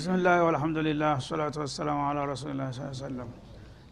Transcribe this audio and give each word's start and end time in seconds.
ብስምላህ 0.00 0.36
ወልሐምዱሊላህ 0.44 1.14
ሰላቱ 1.24 1.56
ወሰላሙ 1.62 1.98
አላ 2.04 2.18
ረሱሊላ 2.28 2.66
ሰለም 2.98 3.30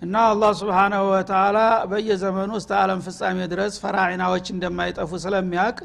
እና 0.03 0.15
አላህ 0.29 0.51
ስብሓናሁ 0.61 1.03
ወተላ 1.11 1.59
በየዘመኑ 1.91 2.51
እስተ 2.61 2.73
አለም 2.79 3.01
ፍጻሜ 3.07 3.39
ድረስ 3.53 3.75
ፈራዒናዎች 3.83 4.47
እንደማይጠፉ 4.55 5.11
ስለሚያውቅ 5.25 5.79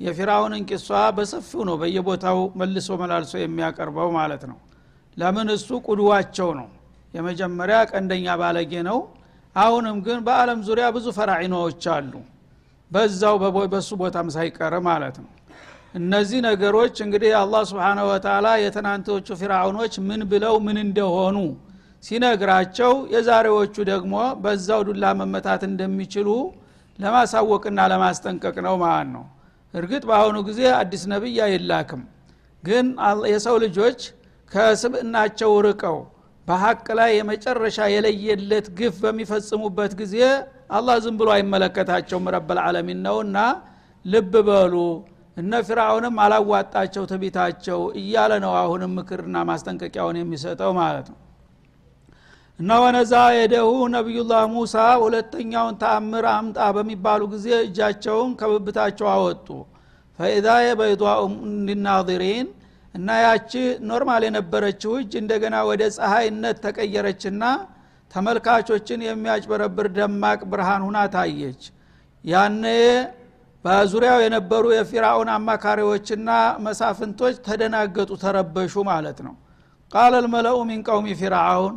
የፊራውንን 0.00 0.64
ቂሷ 0.70 0.88
በሰፊው 1.18 1.62
ነው 1.68 1.76
በየቦታው 1.82 2.40
መልሶ 2.60 2.98
መላልሶ 3.02 3.32
የሚያቀርበው 3.40 4.10
ማለት 4.18 4.42
ነው። 4.50 4.58
ለምን? 5.16 5.48
እሱ 5.56 5.68
ቁድዋቸው 5.86 6.50
ነው። 6.60 6.68
የመጀመሪያ 7.14 7.78
ቀንደኛ 7.92 8.36
ባለጌ 8.42 8.74
ነው። 8.90 9.00
አሁንም 9.56 9.98
ግን 10.06 10.20
በአለም 10.28 10.60
ዙሪያ 10.68 10.88
ብዙ 10.96 11.06
ፈራዒናዎች 11.18 11.86
አሉ። 11.94 12.12
በዛው 12.90 13.36
በሱ 13.72 13.90
ቦታም 14.02 14.28
ሳይቀር 14.36 14.76
ማለት 14.90 15.18
ነው 15.24 15.30
እነዚህ 15.94 16.38
ነገሮች 16.46 16.96
እንግዲህ 17.04 17.32
አላህ 17.40 17.62
ስብሓናሁ 17.70 18.06
ወተላ 18.10 18.46
የትናንቶቹ 18.62 19.26
ፊራውኖች 19.40 19.94
ምን 20.08 20.22
ብለው 20.30 20.54
ምን 20.66 20.78
እንደሆኑ 20.84 21.36
ሲነግራቸው 22.04 22.92
የዛሬዎቹ 23.12 23.76
ደግሞ 23.90 24.14
በዛው 24.42 24.80
ዱላ 24.88 25.12
መመታት 25.20 25.62
እንደሚችሉ 25.68 26.28
ለማሳወቅና 26.98 27.80
ለማስጠንቀቅ 27.92 28.56
ነው 28.66 28.74
ማለት 28.82 29.08
ነው። 29.14 29.24
እርግጥ 29.74 30.02
በአሁኑ 30.08 30.36
ጊዜ 30.48 30.60
አዲስ 30.80 31.04
ነቢይ 31.12 31.38
አይላክም 31.46 32.02
ግን 32.62 32.86
የሰው 33.32 33.56
ልጆች 33.64 34.00
ከስብእናቸው 34.52 35.52
ርቀው 35.66 35.96
በሀቅ 36.46 36.86
ላይ 36.98 37.10
የመጨረሻ 37.18 37.78
የለየለት 37.94 38.66
ግፍ 38.78 38.96
በሚፈጽሙበት 39.04 39.92
ጊዜ 40.00 40.16
አላህ 40.76 40.96
ዝም 41.04 41.16
ብሎ 41.20 41.28
አይመለከታቸውም 41.36 42.30
ረበልዓለሚን 42.34 43.00
ነውና 43.06 43.38
ልብ 44.04 44.32
በሉ 44.48 44.74
እነ 45.36 45.52
ፊርአውንም 45.66 46.16
አላዋጣቸው 46.24 47.04
ትቢታቸው 47.10 47.80
እያለ 48.00 48.32
ነው 48.44 48.52
አሁንም 48.60 48.92
ምክርና 48.98 49.36
ማስጠንቀቂያውን 49.48 50.18
የሚሰጠው 50.20 50.72
ማለት 50.78 51.06
ነው። 51.12 51.18
እና 52.58 52.72
ونزع 52.82 53.12
يده 53.36 53.70
ነቢዩላህ 53.94 54.42
ሙሳ 54.52 54.74
ሁለተኛውን 55.02 55.78
ተአምር 55.80 56.26
አምጣ 56.32 56.58
በሚባሉ 56.76 57.22
ጊዜ 57.32 57.48
እጃቸውን 57.64 58.30
ከብብታቸው 58.40 59.08
አወጡ። 59.14 59.48
ፈኢዛ 60.18 60.48
የበይዷኡ 60.64 61.22
ሊናظሪን 61.68 62.46
እና 62.94 63.08
ያቺ 63.24 63.52
normal 63.88 64.22
የነበረችው 64.26 64.92
እጅ 65.00 65.12
እንደገና 65.22 65.56
ወደ 65.70 65.82
ፀሐይነት 65.96 66.58
ተቀየረችና 66.66 67.42
ተመልካቾችን 68.14 69.00
የሚያጭበረብር 69.06 69.86
ደማቅ 69.96 70.40
ብርሃን 70.50 70.82
ሁና 70.86 70.98
ታየች። 71.14 71.62
ያነ 72.24 72.64
በዙሪያው 73.64 74.18
የነበሩ 74.22 74.64
የፊራውን 74.74 75.28
አማካሪዎችና 75.34 76.30
መሳፍንቶች 76.64 77.34
ተደናገጡ 77.46 78.10
ተረበሹ 78.22 78.74
ማለት 78.90 79.18
ነው። 79.26 79.34
ቃለ 79.92 80.14
ልመለኡ 80.24 80.56
ሚን 80.68 80.80
ቀውሚ 80.88 81.06
ፊርአውን 81.20 81.74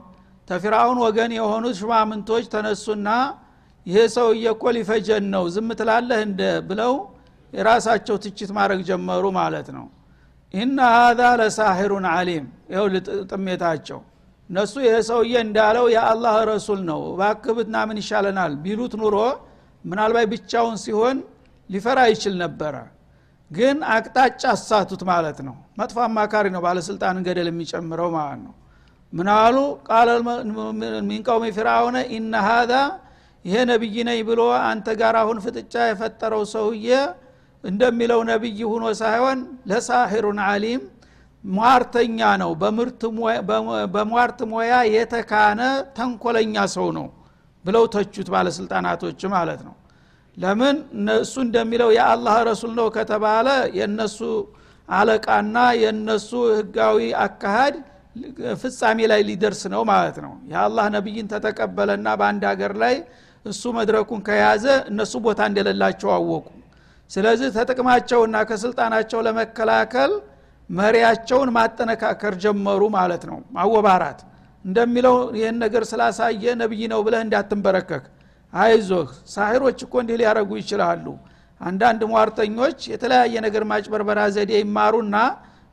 ተፊርአውን 0.47 0.97
ወገን 1.05 1.31
የሆኑት 1.38 1.75
ሽማምንቶች 1.80 2.45
ተነሱና 2.53 3.09
ይሄ 3.85 3.99
ሰውዬ 4.15 4.45
እኮ 4.53 4.63
ሊፈጀን 4.77 5.25
ነው 5.33 5.43
ዝም 5.53 5.69
ትላለህ 5.80 6.19
እንደ 6.27 6.41
ብለው 6.69 6.93
የራሳቸው 7.53 8.15
ትችት 8.23 8.49
ማድረግ 8.58 8.80
ጀመሩ 8.89 9.25
ማለት 9.38 9.67
ነው። 9.77 9.85
ኢነ 10.54 10.77
ሀዛ 10.95 11.21
ለሳሒሩን 11.39 12.05
አሊም 12.11 12.45
ይኸው 12.71 12.86
ጥሜታቸው። 13.31 13.99
እነሱ 14.49 14.73
ይህ 14.86 14.98
ሰውዬ 15.09 15.33
እንዳለው 15.45 15.86
የአላህ 15.93 16.36
ረሱል 16.52 16.81
ነው 16.89 17.02
ባክብትና 17.19 17.77
ምን 17.89 17.98
ይሻለናል 18.02 18.54
ቢሉት 18.64 18.93
ኑሮ 19.02 19.15
ምናልባት 19.86 20.27
ብቻውን 20.33 20.77
ሲሆን 20.83 21.17
ሊፈራ 21.70 22.00
ይችል 22.11 22.36
ነበረ። 22.44 22.76
ግን 23.52 23.78
አቅጣጫ 23.94 24.42
አሳቱት 24.54 25.02
ማለት 25.10 25.38
ነው። 25.48 25.55
መጥፎ 25.80 25.98
አማካሪ 26.05 26.45
ነው። 26.55 26.61
ባለስልጣንን 26.66 27.23
ገደል 27.28 27.48
የሚጨምረው 27.52 28.10
ማለት 28.17 28.39
ነው። 28.45 28.54
ምናሉ 29.14 29.58
ቃለ 29.89 30.10
ሚን 31.10 31.22
ቀውሚ 31.28 31.45
ፊርአውነ 31.58 31.98
ኢነ 32.16 32.33
ሀዛ 32.48 32.73
ይሄ 33.45 33.55
ነቢይ 33.70 33.95
ነኝ 34.08 34.20
ብሎ 34.30 34.42
አንተ 34.70 34.88
ጋር 35.02 35.16
አሁን 35.22 35.38
ፍጥጫ 35.45 35.73
የፈጠረው 35.89 36.44
ሰውዬ 36.54 36.88
እንደሚለው 37.64 38.22
ነቢይ 38.30 38.60
ሁኖ 38.72 38.86
ሳይሆን 38.99 39.39
ለሳሒሩን 39.70 40.39
አሊም 40.48 40.82
ሟርተኛ 41.44 42.20
ነው። 42.42 42.52
በሟርት 43.95 44.39
ሞያ 44.52 44.73
የተካነ 44.94 45.61
ተንኮለኛ 45.98 46.55
ሰው 46.76 46.88
ነው 46.98 47.08
ብለው 47.66 47.86
ተቹት 47.94 48.28
ባለስልጣናቶች 48.34 49.22
ማለት 49.36 49.61
ነው 49.67 49.73
ለምን 50.37 50.75
እነሱ 50.95 51.33
እንደሚለው 51.45 51.89
የአላህ 51.95 52.36
ረሱል 52.49 52.73
ነው 52.80 52.87
ከተባለ 52.98 53.48
የእነሱ 53.77 54.17
አለቃና 54.89 55.55
የእነሱ 55.81 56.30
ህጋዊ 56.58 56.98
አካሃድ 57.23 57.75
ፍጻሜ 58.61 58.99
ላይ 59.11 59.21
ሊደርስ 59.30 59.61
ነው 59.73 59.81
ማለት 59.89 60.17
ነው። 60.25 60.33
የአላህ 60.52 60.86
ነቢይን 60.95 61.27
ተተቀበለና 61.33 62.08
በአንድ 62.20 62.43
ሀገር 62.52 62.73
ላይ 62.83 62.95
እሱ 63.45 63.64
መድረኩን 63.77 64.21
ከያዘ 64.27 64.65
እነሱ 64.92 65.14
ቦታ 65.25 65.42
እንደሌላቸው 65.49 66.09
አወቁ። 66.15 66.45
ስለዚህ 67.11 67.49
ተጥቅማቸውና 67.58 68.37
ከስልጣናቸው 68.49 69.19
ለመከላከል 69.27 70.14
መሪያቸውን 70.69 71.49
ማጠነካከር 71.58 72.33
ጀመሩ 72.43 72.81
ማለት 72.98 73.23
ነው። 73.30 73.37
ማወባራት 73.58 74.19
እንደሚለው 74.65 75.15
ይህን 75.37 75.58
ነገር 75.64 75.83
ስላሳየ 75.92 76.55
ነብይ 76.61 76.81
ነው 76.93 77.02
ብለህ 77.05 77.21
እንዳትንበረከክ 77.25 78.05
አይዞህ። 78.53 79.05
ሳሂሮች 79.33 79.80
እኮ 79.85 79.93
እንዲህ 80.02 80.17
ሊያረጉ 80.21 80.49
ይችላሉ። 80.61 81.05
አንዳንድ 81.61 82.02
ሟርተኞች 82.11 82.80
የተለያየ 82.91 83.35
ነገር 83.45 83.63
ማጭበርበራ 83.69 84.19
ዘዴ 84.35 84.52
ይማሩና 84.61 85.15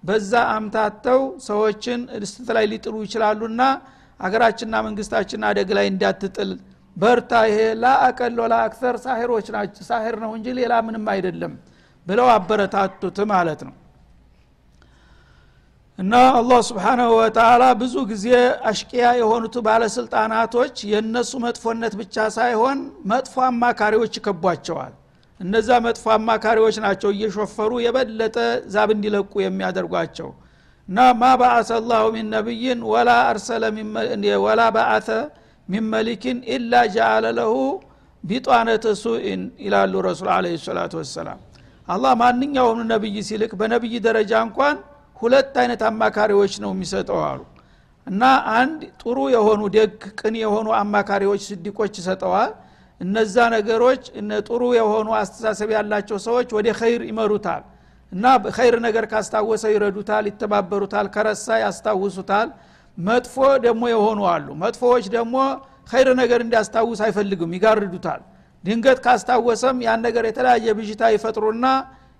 በዛ 0.04 0.32
አምታተው 0.54 1.20
ሰዎችን 1.46 2.00
እስትት 2.18 2.48
ላይ 2.56 2.64
ሊጥሉ 2.72 2.94
ይችላሉና 3.06 3.62
አገራችንና 4.20 4.76
መንግስታችን 4.86 5.46
አደግ 5.48 5.70
ላይ 5.78 5.86
እንዳትጥል። 5.92 6.50
በርታ። 6.96 7.32
ይሄ 7.48 7.60
ላአቀሎ 7.82 8.40
ላአክተር 8.52 8.96
ሳሂሮች 9.04 9.46
ናቸው። 9.56 9.84
ሳሂር 9.88 10.16
ነው 10.24 10.32
እንጂ 10.36 10.46
ሌላ 10.58 10.74
ምንም 10.86 11.06
አይደለም 11.14 11.54
ብለው 12.06 12.28
አበረታቱት 12.34 13.18
ማለት 13.32 13.62
ነው 13.66 13.74
እና 15.98 16.12
አላህ 16.36 16.60
ስብሓናሁ 16.68 17.10
ወተላ 17.16 17.64
ብዙ 17.80 17.94
ጊዜ 18.08 18.26
አሽቅያ 18.68 19.04
የሆኑት 19.18 19.56
ባለስልጣናቶች 19.66 20.74
የእነሱ 20.90 21.32
መጥፎነት 21.44 21.92
ብቻ 22.00 22.24
ሳይሆን 22.36 22.78
መጥፎ 23.10 23.34
አማካሪዎች 23.48 24.12
ይከቧቸዋል። 24.18 24.92
እነዛ 25.40 25.68
መጥፎ 25.86 26.04
አማካሪዎች 26.16 26.76
ናቸው 26.84 27.10
እየሾፈሩ 27.14 27.70
የበለጠ 27.84 28.36
ዛብ 28.74 28.90
እንዲለቁ 28.94 29.32
የሚያደርጓቸው። 29.44 30.30
እና 30.88 30.98
ማ 31.20 31.30
በአሰ 31.40 31.70
ላሁ 31.90 32.06
ሚን 32.16 32.26
ነቢይን 32.34 32.80
ወላ 32.92 33.10
አርሰለ 33.28 33.64
ወላ 34.44 34.62
በአተ 34.76 35.08
ሚን 35.68 35.84
መሊክን 35.92 36.40
ኢላ 36.54 36.82
ጃአለ 36.94 37.26
ለሁ 37.38 37.54
ቢጧነተ 38.24 38.86
ሱኢን 39.02 39.42
ይላሉ 39.64 39.94
ረሱል 40.06 40.28
አለ 40.34 40.46
ሰላቱ 40.66 40.92
ወሰላም። 41.00 41.40
አላህ 41.88 42.12
ማንኛውም 42.20 42.80
ነቢይ 42.90 43.16
ሲልክ 43.28 43.54
በነቢይ 43.60 43.96
ደረጃ 44.06 44.32
እንኳን 44.46 44.76
ሁለት 45.16 45.54
አይነት 45.62 45.82
አማካሪዎች 45.88 46.52
ነው 46.62 46.70
የሚሰጠው 46.74 47.20
አሉ። 47.26 47.40
እና 48.06 48.22
አንድ 48.54 48.80
ጥሩ 49.02 49.18
የሆኑ 49.34 49.60
ደግ 49.76 49.92
ቅን 50.20 50.34
የሆኑ 50.40 50.68
አማካሪዎች 50.80 51.42
ስዲቆች 51.50 51.92
ይሰጠዋል። 52.00 52.50
እነዛ 53.00 53.36
ነገሮች 53.54 54.02
ጥሩ 54.48 54.62
የሆኑ 54.76 55.08
አስተሳሰብ 55.20 55.70
ያላቸው 55.76 56.18
ሰዎች 56.26 56.48
ወደ 56.56 56.68
ኸይር 56.80 57.02
ይመሩታል። 57.10 57.62
እና 58.12 58.24
ኸይር 58.56 58.76
ነገር 58.86 59.04
ካስታወሰ 59.12 59.64
ይረዱታል 59.72 60.24
ይተባበሩታል 60.30 61.06
ከረሳ 61.14 61.56
ያስታውሱታል። 61.62 62.48
መጥፎ 62.98 63.34
ደግሞ 63.64 63.82
የሆኑ 63.92 64.20
አሉ። 64.32 64.46
መጥፎዎች 64.62 65.04
ደግሞ 65.16 65.36
ኸይር 65.90 66.08
ነገር 66.20 66.40
እንዲያስታውስ 66.44 67.00
አይፈልግም 67.06 67.50
ይጋርዱታል። 67.56 68.20
ድንገት 68.64 68.98
ካስታወሰም 69.04 69.76
ያን 69.86 70.00
ነገር 70.06 70.24
የተለያየ 70.28 70.66
ብዥታ 70.78 71.02
ይፈጥሩና 71.14 71.66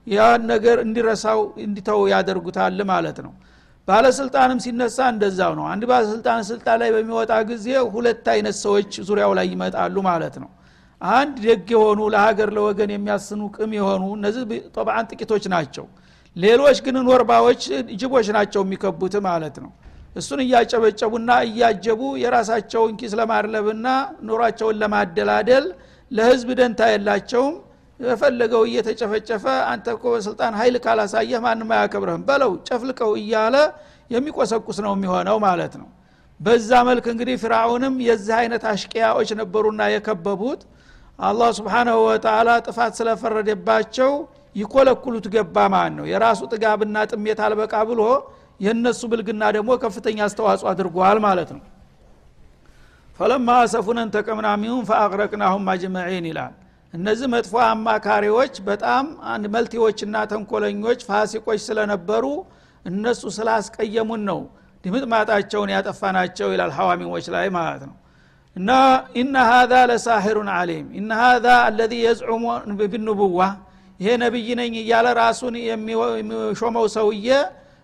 ያን 0.07 0.43
ነገር 0.53 0.77
እንዲረሳው 0.85 1.41
እንዲተው 1.65 2.01
ያደርጉታል 2.13 2.81
ማለት 2.91 3.19
ነው። 3.27 3.33
ባለስልጣንም 3.89 4.59
ሲነሳ 4.65 4.99
እንደዛው 5.13 5.53
ነው። 5.59 5.65
አንድ 5.73 5.83
ባለስልጣን 5.91 6.43
ስልጣን 6.51 6.77
ላይ 6.83 6.91
በሚወጣ 6.95 7.33
ጊዜ 7.51 7.67
ሁለት 7.95 8.27
አይነት 8.35 8.57
ሰዎች 8.63 8.93
ዙሪያው 9.09 9.33
ላይ 9.39 9.47
ይመጣሉ 9.55 9.97
ማለት 10.09 10.37
ነው። 10.43 10.51
አንድ 11.01 11.35
ደግ 11.47 11.69
የሆኑ 11.75 12.01
ለሀገር 12.15 12.51
ለወገን 12.57 12.91
የሚያስኑ 12.95 13.41
ቅም 13.57 13.73
የሆኑ 13.79 14.05
እነዚህ 14.19 14.43
ጠብዓን 14.77 15.09
ጥቂቶች 15.11 15.45
ናቸው። 15.55 15.87
ሌሎች 16.37 16.79
ግን 16.87 16.97
ኖርባዎች 17.09 17.63
ጅቦች 18.01 18.29
ናቸው 18.37 18.63
የሚከቡት 18.65 19.15
ማለት 19.27 19.57
ነው። 19.65 19.73
እሱን 20.17 20.41
እያጨበጨቡና 20.45 21.31
እያጀቡ 21.49 22.01
የራሳቸውን 22.23 22.93
ኪስ 23.01 23.13
ለማድለብና 23.21 23.87
ኑሯቸውን 24.29 24.77
ለማደላደል 24.83 25.65
ለህዝብ 26.11 26.49
ደንታ 26.59 26.81
የላቸውም 26.93 27.55
የፈለገው 28.07 28.63
እየተጨፈጨፈ 28.69 29.45
አንተ 29.71 29.87
እኮ 29.97 30.05
በስልጣን 30.15 30.55
ኃይል 30.61 30.77
ካላሳየህ 30.85 31.41
ማንም 31.45 31.71
አያከብረህም 31.77 32.23
በለው 32.29 32.53
ጨፍልቀው 32.69 33.13
እያለ 33.21 33.57
የሚቆሰቁስ 34.11 34.79
ነው 34.85 34.93
የሚሆነው 34.97 35.37
ማለት 35.45 35.75
ነው። 35.81 35.89
በዛ 36.41 36.71
መልክ 36.89 37.07
እንግዲህ 37.13 37.37
ፍርአውንም 37.43 37.95
የዚህ 38.07 38.35
አይነት 38.41 38.63
አሽቅያዎች 38.71 39.31
ነበሩና 39.41 39.83
የከበቡት። 39.93 40.63
አላህ 41.19 41.51
ስብሓናሁ 41.59 41.99
ወተላ 42.07 42.49
ጥፋት 42.67 42.93
ስለፈረደባቸው 42.99 44.13
ይኮለኩሉት 44.57 45.27
ገባ 45.35 45.57
ማለት 45.75 45.95
ነው። 45.99 46.07
የራሱ 46.11 46.41
ጥጋብና 46.53 46.97
ጥሜት 47.13 47.39
አልበቃ 47.47 47.75
ብሎ 47.91 48.03
የእነሱ 48.61 49.01
ብልግና 49.13 49.45
ደግሞ 49.57 49.71
ከፍተኛ 49.83 50.19
አስተዋጽኦ 50.27 50.69
አድርጓል 50.73 51.19
ማለት 51.27 51.51
ነው። 51.57 51.63
ፈለማ 53.19 53.49
አሰፉነን 53.63 54.09
ተቀምና 54.15 54.49
ሚሁም 54.63 54.85
ፈአቅረቅናሁም 54.89 55.67
አጅመዒን 55.73 56.25
ይላል 56.31 56.53
እነዚህ 56.95 57.29
መጥፎ 57.33 57.55
አማካሪዎች 57.69 58.55
በጣም 58.69 59.05
መልቲዎችና 59.55 60.17
ተንኮለኞች 60.33 61.01
ፋሲቆች 61.09 61.61
ስለነበሩ 61.67 62.25
እነሱ 62.85 63.23
ስላስቀየሙን 63.37 64.23
ነው 64.31 64.41
ድምጥማጣቸውን 64.85 65.71
ያጠፋናቸው 65.75 66.49
ይላል 66.55 66.73
ሐዋሚዎች 66.79 67.27
ላይ 67.35 67.47
ማለት 67.57 67.83
ነው። 67.89 67.95
እና 68.57 68.71
ኢነ 69.21 69.37
ሀዛ 69.51 69.75
ለሳሒሩን 69.91 70.51
አሊም 70.57 70.87
ኢነ 70.99 71.11
ሀዛ 71.23 71.47
አለዚ 71.67 71.93
የዝዑሙ 72.05 72.45
ብንቡዋ 72.93 73.41
ይሄ 74.01 74.11
ነቢይ 74.23 74.49
ነኝ 74.61 74.75
እያለ 74.83 75.07
ራሱን 75.21 75.55
የሚሾመው 75.65 76.87
ሰውዬ 76.97 77.29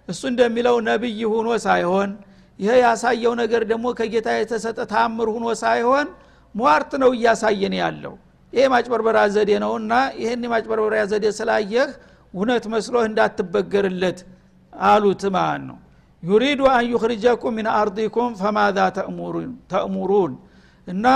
እሱ 0.08 0.22
እንደሚለው 0.32 0.76
ነቢይ 0.88 1.20
ሁኖ 1.32 1.48
ሳይሆን 1.66 2.10
ይሄ 2.58 2.72
ያሳየው 2.84 3.34
ነገር 3.42 3.62
ደግሞ 3.70 3.86
ከጌታ 3.98 4.28
የተሰጠ 4.38 4.78
ታምር 4.92 5.28
ሁኖ 5.36 5.46
ሳይሆን 5.62 6.06
ሟርት 6.54 6.92
ነው 7.02 7.10
እያሳየን 7.16 7.74
ያለው 7.82 8.14
ይሄ 8.52 8.62
ማጭበርበሪያ 8.72 9.24
ዘዴ 9.34 9.50
ነውና 9.64 9.92
ይህን 10.20 10.40
የማጭበርበሪያ 10.46 11.02
ዘዴ 11.10 11.26
ስላየህ 11.38 11.90
እውነት 12.34 12.64
መስሎህ 12.72 13.04
እንዳትበገርለት 13.10 14.18
አሉት 14.72 15.22
ማለት 15.36 15.62
ነው። 15.68 15.78
ዩሪዱ 16.22 16.60
አን 16.72 16.86
ሚን 17.56 17.68
አርዲኩም 17.74 18.32
ፈማዛ 18.40 18.78
ተእሙሩን 19.70 20.32
እና 20.88 21.06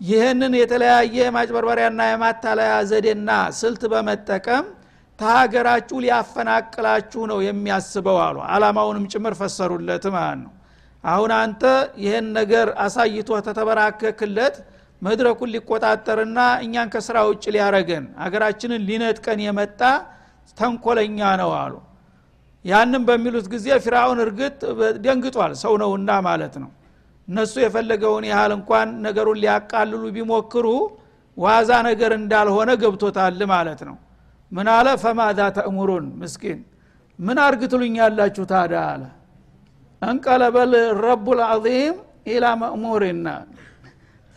ይህንን 0.00 0.52
የተለያየ 0.60 1.16
ማጭበርበሪያና 1.36 2.00
የማታለያ 2.08 2.74
ዘዴና 2.90 3.30
ስልት 3.60 3.82
በመጠቀም 3.92 4.66
ተሀገራችሁ 5.18 5.96
ሊያፈናቅላችሁ 6.04 7.22
ነው 7.30 7.38
የሚያስበው 7.46 8.18
አሉ። 8.26 8.36
አላማውንም 8.52 9.06
ጭምር 9.12 9.34
ፈሰሩለት 9.40 10.04
ማለት 10.14 10.40
ነው። 10.44 10.52
አሁን 11.04 11.30
አንተ 11.38 11.62
ይህን 12.02 12.26
ነገር 12.38 12.68
አሳይቶ 12.84 13.28
ተተበራከክለት 13.46 14.56
መድረኩን 15.02 15.50
ሊቆጣጠርና 15.54 16.38
እኛን 16.64 16.88
ከስራ 16.94 17.18
ውጭ 17.28 17.44
ሊያረገን 17.54 18.04
አገራችንን 18.24 18.82
ሊነጥቀን 18.88 19.40
የመጣ 19.44 19.80
ተንኮለኛ 20.58 21.20
ነው 21.40 21.50
አሉ። 21.60 21.74
ያንም 22.64 23.02
በሚሉት 23.08 23.46
ጊዜ 23.52 23.66
ፊራውን 23.84 24.18
እርግጥ 24.24 24.58
ደንግጧል 25.04 25.52
ሰው 25.62 25.74
ነውና 25.82 26.10
ማለት 26.28 26.54
ነው። 26.62 26.70
እነሱ 27.28 27.54
የፈለገውን 27.62 28.24
ያህል 28.30 28.52
እንኳን 28.56 28.88
ነገሩን 29.06 29.38
ሊያቃልሉ 29.42 30.02
ቢሞክሩ 30.16 30.66
ዋዛ 31.36 31.70
ነገር 31.88 32.12
እንዳልሆነ 32.18 32.70
ገብቶታል 32.82 33.40
ማለት 33.52 33.80
ነው። 33.88 33.96
ምን 34.52 34.68
አለ? 34.74 34.88
ፈማዛ 35.02 35.40
ተእሙሩን 35.56 36.06
ምስኪን 36.20 36.60
ምን 37.18 37.38
አርግ 37.44 37.62
ትሉኛላችሁ 37.72 38.44
ታዳ 38.52 38.74
አለ። 38.92 39.02
እንቀለበል 40.02 40.72
ረቡ 41.04 41.26
ልዓዚም 41.38 41.96
ኢላ 42.32 42.44
መእሙሪና 42.62 43.26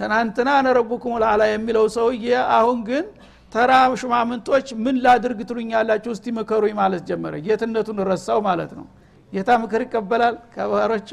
ትናንትና 0.02 0.50
ነረቡኩም 0.66 1.16
ልአላ 1.22 1.42
የሚለው 1.50 1.86
ሰውዬ 1.96 2.28
አሁን 2.58 2.78
ግን 2.88 3.06
ተራ 3.52 3.72
ሹማምንቶች 4.02 4.68
ምን 4.84 4.96
ላድርግ 5.06 5.40
ትሉኛላችሁ? 5.50 6.12
እስቲ 6.16 6.26
ምከሩኝ 6.38 6.74
ማለት 6.80 7.02
ጀመረ። 7.10 7.34
ጌትነቱን 7.46 7.98
ረሳው 8.10 8.40
ማለት 8.48 8.72
ነው። 8.78 8.86
ጌታ 9.34 9.50
ምክር 9.64 9.82
ይቀበላል 9.86 10.36
ከባሮቹ 10.54 11.10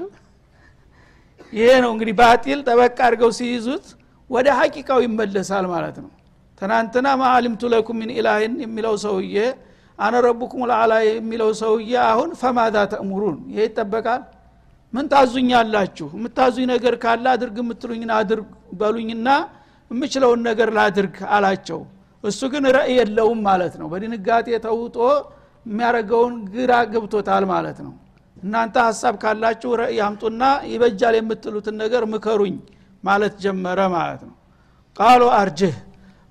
ይሄ 1.52 1.68
ነው 1.84 1.90
እንግዲህ 1.94 2.14
ባጢል 2.20 2.60
ጠበቅ 2.68 2.96
አድርገው 3.06 3.30
ሲይዙት 3.38 3.86
ወደ 4.30 4.48
ሀቂቃው 4.58 4.98
ይመለሳል 5.06 5.66
ማለት 5.74 5.96
ነው። 6.04 6.10
ትናንትና 6.60 7.08
ማአሊምቱ 7.20 7.62
ለኩም 7.74 7.96
ሚን 8.00 8.10
ኢላህን 8.16 8.54
የሚለው 8.64 8.94
ሰውዬ 9.04 9.36
አነ 9.98 10.14
ረቡኩም 10.26 10.62
የሚለው 11.12 11.50
ሰውዬ 11.62 11.92
አሁን 12.10 12.30
ፈማዛ 12.40 12.76
ተእሙሩን 12.92 13.38
ይሄ 13.52 13.60
ይጠበቃል 13.68 14.22
ምን 14.92 15.06
ታዙኛላችሁ? 15.12 16.06
የምታዙኝ 16.16 16.66
ነገር 16.72 16.94
ካለ 17.02 17.24
አድርግ 17.32 17.56
የምትሉኝን 17.62 18.12
አድርግ 18.18 18.46
በሉኝና 18.80 19.28
የምችለውን 19.90 20.40
ነገር 20.48 20.68
ላድርግ 20.76 21.16
አላቸው። 21.34 21.80
እሱ 22.24 22.40
ግን 22.52 22.64
ረእይ 22.76 22.96
የለውም 22.98 23.40
ማለት 23.48 23.74
ነው። 23.80 23.86
በድንጋጤ 23.92 24.48
ተውጦ 24.66 24.96
የሚያደረገውን 25.66 26.34
ግራ 26.54 26.72
ገብቶታል 26.92 27.44
ማለት 27.52 27.78
ነው። 27.86 27.92
እናንተ 28.36 28.76
ሀሳብ 28.86 29.14
ካላችሁ 29.22 29.70
ረእይ 29.80 29.98
አምጡና 30.06 30.42
ይበጃል 30.72 31.14
የምትሉትን 31.18 31.76
ነገር 31.82 32.02
ምከሩኝ 32.12 32.56
ማለት 33.04 33.34
ጀመረ 33.44 33.80
ማለት 33.94 34.22
ነው። 34.28 34.34
ቃሉ 34.96 35.22
አርጅህ። 35.38 35.76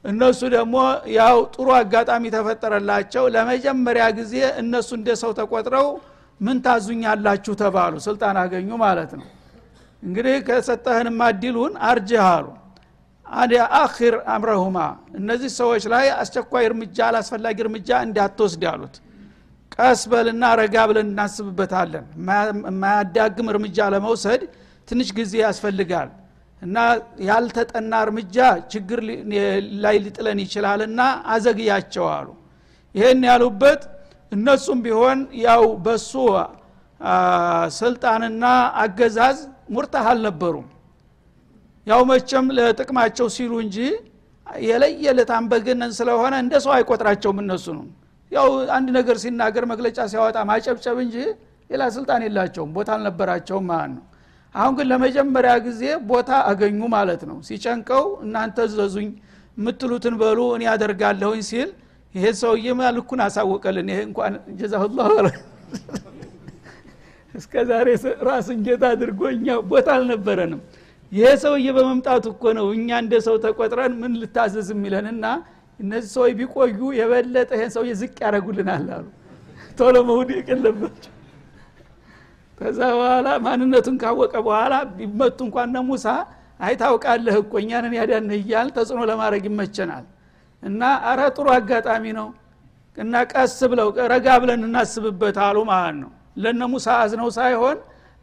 እነሱ 0.06 0.39
ደግሞ 0.56 0.75
ያው 1.15 1.38
ጥሩ 1.54 1.68
አጋጣሚ 1.80 2.24
ተፈጠረላቸው። 2.36 3.24
ለመጀመሪያ 3.36 4.06
ጊዜ 4.19 4.33
እነሱ 4.62 4.89
እንደ 5.00 5.09
ሰው 5.21 5.31
ተቆጥረው 5.39 5.88
ምን 6.39 6.57
ታዙኛላችሁ 6.65 7.53
ተባሉ። 7.61 7.93
ስልጣን 8.05 8.37
አገኙ 8.41 8.69
ማለት 8.83 9.11
ነው። 9.19 9.27
እንግዲህ 10.03 10.35
ከሰጠህን 10.47 11.07
ማዲሉን 11.19 11.73
አርጅህ 11.87 12.23
አሉ። 12.29 12.47
አዲ 13.25 13.53
አኪር 13.79 14.15
አምረሁማ 14.33 14.77
እነዚህ 15.19 15.49
ሰዎች 15.57 15.83
ላይ 15.93 16.05
አስቸኳይ 16.17 16.65
እርምጃ 16.69 16.97
አላስፈላጊ 17.07 17.57
እርምጃ 17.65 17.89
እንዳትወስድ 18.05 18.63
አሉት። 18.71 18.95
ቀስ 19.75 20.01
በልና 20.11 20.43
ረጋ 20.59 20.75
ብለን 20.89 21.09
እናስብበታለን። 21.11 22.05
የማያዳግም 22.69 23.49
እርምጃ 23.53 23.87
ለመውሰድ 23.93 24.43
ትንሽ 24.87 25.09
ጊዜ 25.17 25.33
ያስፈልጋል። 25.43 26.09
እና 26.61 26.77
ያልተጠና 27.27 27.93
እርምጃ 28.05 28.37
ችግር 28.71 28.99
ላይ 29.83 29.95
ሊጥለን 30.05 30.39
ይችላልና 30.45 31.01
አዘግያቸው 31.33 32.05
አሉ። 32.15 32.27
ይህን 32.95 33.21
ያሉበት 33.29 33.81
እነሱም 34.31 34.79
ቢሆን 34.85 35.19
ያው 35.44 35.63
በሱ 35.85 36.12
ስልጣንና 37.77 38.44
አገዛዝ 38.83 39.38
ሙርታህ 39.69 40.06
አልነበሩም። 40.12 40.68
ያው 41.88 42.01
መቸም 42.09 42.45
ለጥቅማቸው 42.57 43.27
ሲሉ 43.35 43.51
እንጂ 43.65 43.77
የለየለት 44.63 45.31
አንበገነን 45.37 45.92
ስለሆነ 45.99 46.33
እንደ 46.44 46.54
ሰው 46.66 46.71
አይቆጥራቸውም 46.75 47.37
እነሱ 47.44 47.66
ነው። 47.78 47.85
ያው 48.31 48.47
አንድ 48.78 48.87
ነገር 48.97 49.18
ሲናገር 49.23 49.63
መግለጫ 49.71 49.97
ሲያወጣ 50.11 50.37
ማጨብጨብ 50.49 50.97
እንጂ 51.06 51.16
ሌላ 51.69 51.83
ስልጣን 51.95 52.21
የላቸውም። 52.25 52.69
ቦታ 52.78 52.90
አልነበራቸውም 52.95 53.66
ማለት 53.71 53.92
ነው። 53.95 54.04
አሁን 54.56 54.73
ግን 54.78 54.87
ለመጀመሪያ 54.92 55.54
ጊዜ 55.66 55.81
ቦታ 56.11 56.30
አገኙ 56.49 56.81
ማለት 56.95 57.21
ነው። 57.30 57.37
ሲጨንቀው 57.47 58.06
እናንተ 58.25 58.68
ዘዙኝ 58.75 59.09
የምትሉትን 59.57 60.16
በሉ 60.21 60.40
እኔ 60.56 60.63
ያደርጋለሁኝ 60.69 61.42
ሲል 61.49 61.69
ይሄ 62.18 62.26
ሰውዬማ 62.42 62.81
ልኩን 62.95 63.19
አሳወቀልን? 63.26 63.88
ይሄ 63.92 64.00
እንኳን 64.09 64.33
ጀዛሁላሁ 64.59 65.09
እስከ 67.33 67.54
ዛሬ 67.69 67.88
ራሱን 68.28 68.59
ጌታ 68.68 68.83
አድርጎ 68.94 69.21
እኛ 69.36 69.47
ቦታ 69.71 69.88
አልነበረንም። 69.97 70.62
ይሄ 71.12 71.28
ሰውዬ 71.44 71.68
በመምጣቱ 71.78 72.26
እኮ 72.33 72.44
ነው 72.57 72.66
እኛ 72.78 72.90
እንደ 73.04 73.14
ሰው 73.28 73.36
ተቆጥረን 73.44 73.94
ምን 74.02 74.14
ልታዘዝ 74.21 74.69
የሚለንና 74.74 75.26
እነዚህ 75.80 76.09
ሰዎች 76.16 76.33
ቢቆዩ 76.40 76.80
የበለጠ 77.00 77.50
ይሄን 77.57 77.71
ሰውዬ 77.76 77.92
ዝቅ 78.02 78.16
ያደረጉልናል 78.26 78.88
አሉ። 78.95 79.06
ቶሎ 79.80 79.95
መውደቅ 80.09 80.45
የለባቸው። 80.54 81.14
ከዛ 82.57 82.80
በኋላ 82.94 83.28
ማንነቱን 83.45 83.97
ካወቀ 84.02 84.33
በኋላ 84.47 84.76
ቢመቱ 84.95 85.40
እንኳን 85.47 85.76
ሙሳ 85.90 86.06
አይታውቃለህ 86.59 87.36
እኮ 87.42 87.54
እኛንን 87.64 87.94
ያዳነ 88.00 88.31
እያል 88.40 88.68
ተጽዕኖ 88.78 89.02
ለማድረግ 89.12 89.44
ይመቸናል 89.50 90.06
እና 90.64 90.81
አረ 91.09 91.21
ጥሩ 91.35 91.47
አጋጣሚ 91.56 92.06
ነው 92.19 92.28
እና 92.97 93.16
ቀስ 93.31 93.57
ብለው 93.71 93.87
ረጋ 94.14 94.28
ብለን 94.42 94.61
እናስብበት 94.68 95.37
አሉ 95.45 95.57
ማለት 95.71 95.97
ነው። 96.04 96.11
ለነ 96.44 96.61
ሙሳ 96.71 96.87
አዝነው 97.02 97.30
ሳይሆን 97.37 97.78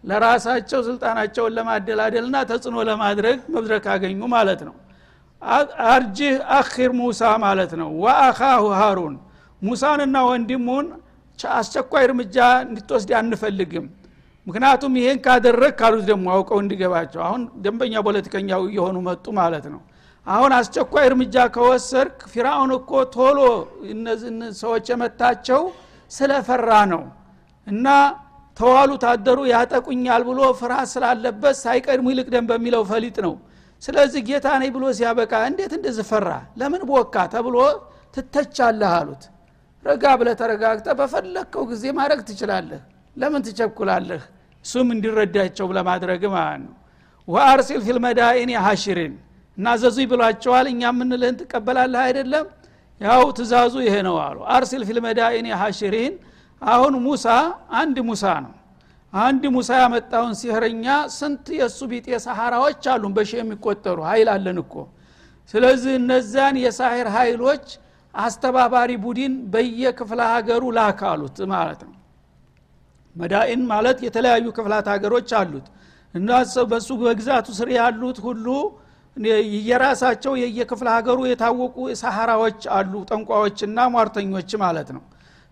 ለራሳቸው 0.04 0.80
ስልጣናቸውን 0.88 1.52
ለማደላደልና 1.56 2.36
ተጽዕኖ 2.50 2.76
ለማድረግ 2.88 3.38
መድረክ 3.54 3.84
አገኙ 3.92 4.20
ማለት 4.34 4.60
ነው። 4.68 4.74
አርጅህ 5.88 6.34
አኪር 6.58 6.92
ሙሳ 7.00 7.22
ማለት 7.44 7.72
ነው። 7.80 7.90
ወአኻሁ 8.02 8.64
ሃሩን 8.80 9.14
ሙሳንና 9.62 10.16
ወንድሙን 10.28 10.86
አስቸኳይ 11.38 12.04
እርምጃ 12.08 12.36
እንድትወስድ 12.64 13.10
አንፈልግም። 13.20 13.86
ምክንያቱም 14.46 14.92
ይሄን 15.00 15.18
ካደረግ 15.26 15.72
ካሉት 15.80 16.04
ደግሞ 16.10 16.26
አውቀው 16.34 16.58
እንዲገባቸው። 16.62 17.20
አሁን 17.26 17.42
ደንበኛ 17.64 17.94
ፖለቲከኛው 18.06 18.62
እየሆኑ 18.68 18.96
መጡ 19.06 19.26
ማለት 19.38 19.66
ነው 19.72 19.80
አሁን 20.26 20.50
አስቸኳይ 20.58 21.04
እርምጃ 21.08 21.36
ከወሰድክ 21.54 22.18
ፊራውን 22.32 22.70
እኮ 22.76 22.90
ቶሎ 23.14 23.38
እነዚህ 23.92 24.30
ሰዎች 24.60 24.86
የመታቸው 24.92 25.62
ስለፈራ 26.10 26.70
ነው። 26.92 27.02
እና 27.66 27.86
ተዋሉ 28.56 28.90
ታደሩ 29.04 29.38
ያጠቁኛል 29.52 30.22
ብሎ 30.28 30.40
ፍርሃት 30.60 30.88
ስላለበት 30.92 31.56
ሳይቀድሙ 31.62 32.06
ይልቅ 32.12 32.26
ደም 32.34 32.46
በሚለው 32.50 32.82
ፈሊጥ 32.90 33.16
ነው። 33.26 33.34
ስለዚህ 33.82 34.20
ጌታ 34.28 34.46
ነኝ 34.60 34.70
ብሎ 34.76 34.84
ሲያበቃ 34.98 35.32
እንዴት 35.48 35.72
እንደዚህ 35.78 36.04
ፈራ? 36.10 36.28
ለምን 36.60 36.82
ቦካ 36.90 37.14
ተብሎ 37.34 37.56
ትተቻለህ 38.14 38.92
አሉት። 38.98 39.22
ረጋ 39.84 40.04
ብለህ 40.20 40.28
ተረጋግተ 40.40 40.88
በፈለግከው 40.98 41.64
ጊዜ 41.72 41.84
ማድረግ 41.98 42.20
ትችላለህ። 42.28 42.80
ለምን 43.16 43.40
ትቸኩላለህ? 43.46 44.22
እሱም 44.64 44.88
እንዲረዳቸው 44.94 45.66
ለማድረግ 45.76 46.22
ማለት 46.34 46.60
ነው። 46.64 46.74
وأرسل 47.28 47.80
في 47.86 48.02
المدائن 48.02 48.50
حاشرين 48.66 49.14
እና 49.58 49.75
እዘዙኝ 49.75 50.06
ብሏቸዋል። 50.12 50.66
እኛ 50.72 50.82
የምንልህን 50.90 51.36
ትቀበላለህ 51.40 52.00
አይደለም? 52.06 52.46
ያው 53.00 53.22
ትእዛዙ 53.36 53.74
ይሄ 53.86 53.94
ነው 54.08 54.16
አሉ። 54.24 54.38
أرسل 54.54 54.82
في 54.88 55.03
المدائن 55.03 55.46
حاشرين 55.62 56.14
አሁን 56.62 56.94
ሙሳ 57.06 57.26
አንድ 57.80 57.96
ሙሳ 58.08 58.24
ነው። 58.44 58.52
አንድ 59.12 59.42
ሙሳ 59.56 59.70
ያመጣውን 59.80 60.32
ሲህረኛ 60.38 60.86
ስንት 61.16 61.46
የእሱ 61.58 61.80
ቢጤ 61.90 62.06
ሰሐራዎች 62.24 62.84
አሉን 62.92 63.12
በሺ 63.16 63.32
የሚቆጠሩ 63.40 63.98
ሀይል 64.08 64.28
አለን 64.34 64.58
እኮ። 64.62 64.74
ስለዚህ 65.54 65.92
እነዛን 66.00 66.56
የሳሂር 66.64 67.08
ኃይሎች 67.16 67.66
አስተባባሪ 68.14 68.90
ቡድን 69.04 69.34
በየክፍለ 69.52 70.20
ሀገሩ 70.32 70.62
ላካሉት 70.78 71.38
ማለት 71.52 71.80
ነው። 71.88 71.94
መዳኢን 73.16 73.62
ማለት 73.70 73.98
የተለያዩ 74.06 74.46
ክፍላት 74.56 74.86
ሀገሮች 74.92 75.30
አሉት። 75.40 75.66
እና 76.14 76.30
በሱ 76.70 76.88
በግዛቱ 77.00 77.46
ስር 77.58 77.68
ያሉት 77.76 78.18
ሁሉ 78.26 78.46
የራሳቸው 79.68 80.32
የየክፍለ 80.40 80.88
ሀገሩ 80.94 81.18
የታወቁ 81.28 81.76
ሰሐራዎች 82.00 82.62
አሉ 82.76 82.92
ጠንቋዎችና 83.10 83.78
ሟርተኞች 83.92 84.50
ማለት 84.62 84.88
ነው። 84.96 85.02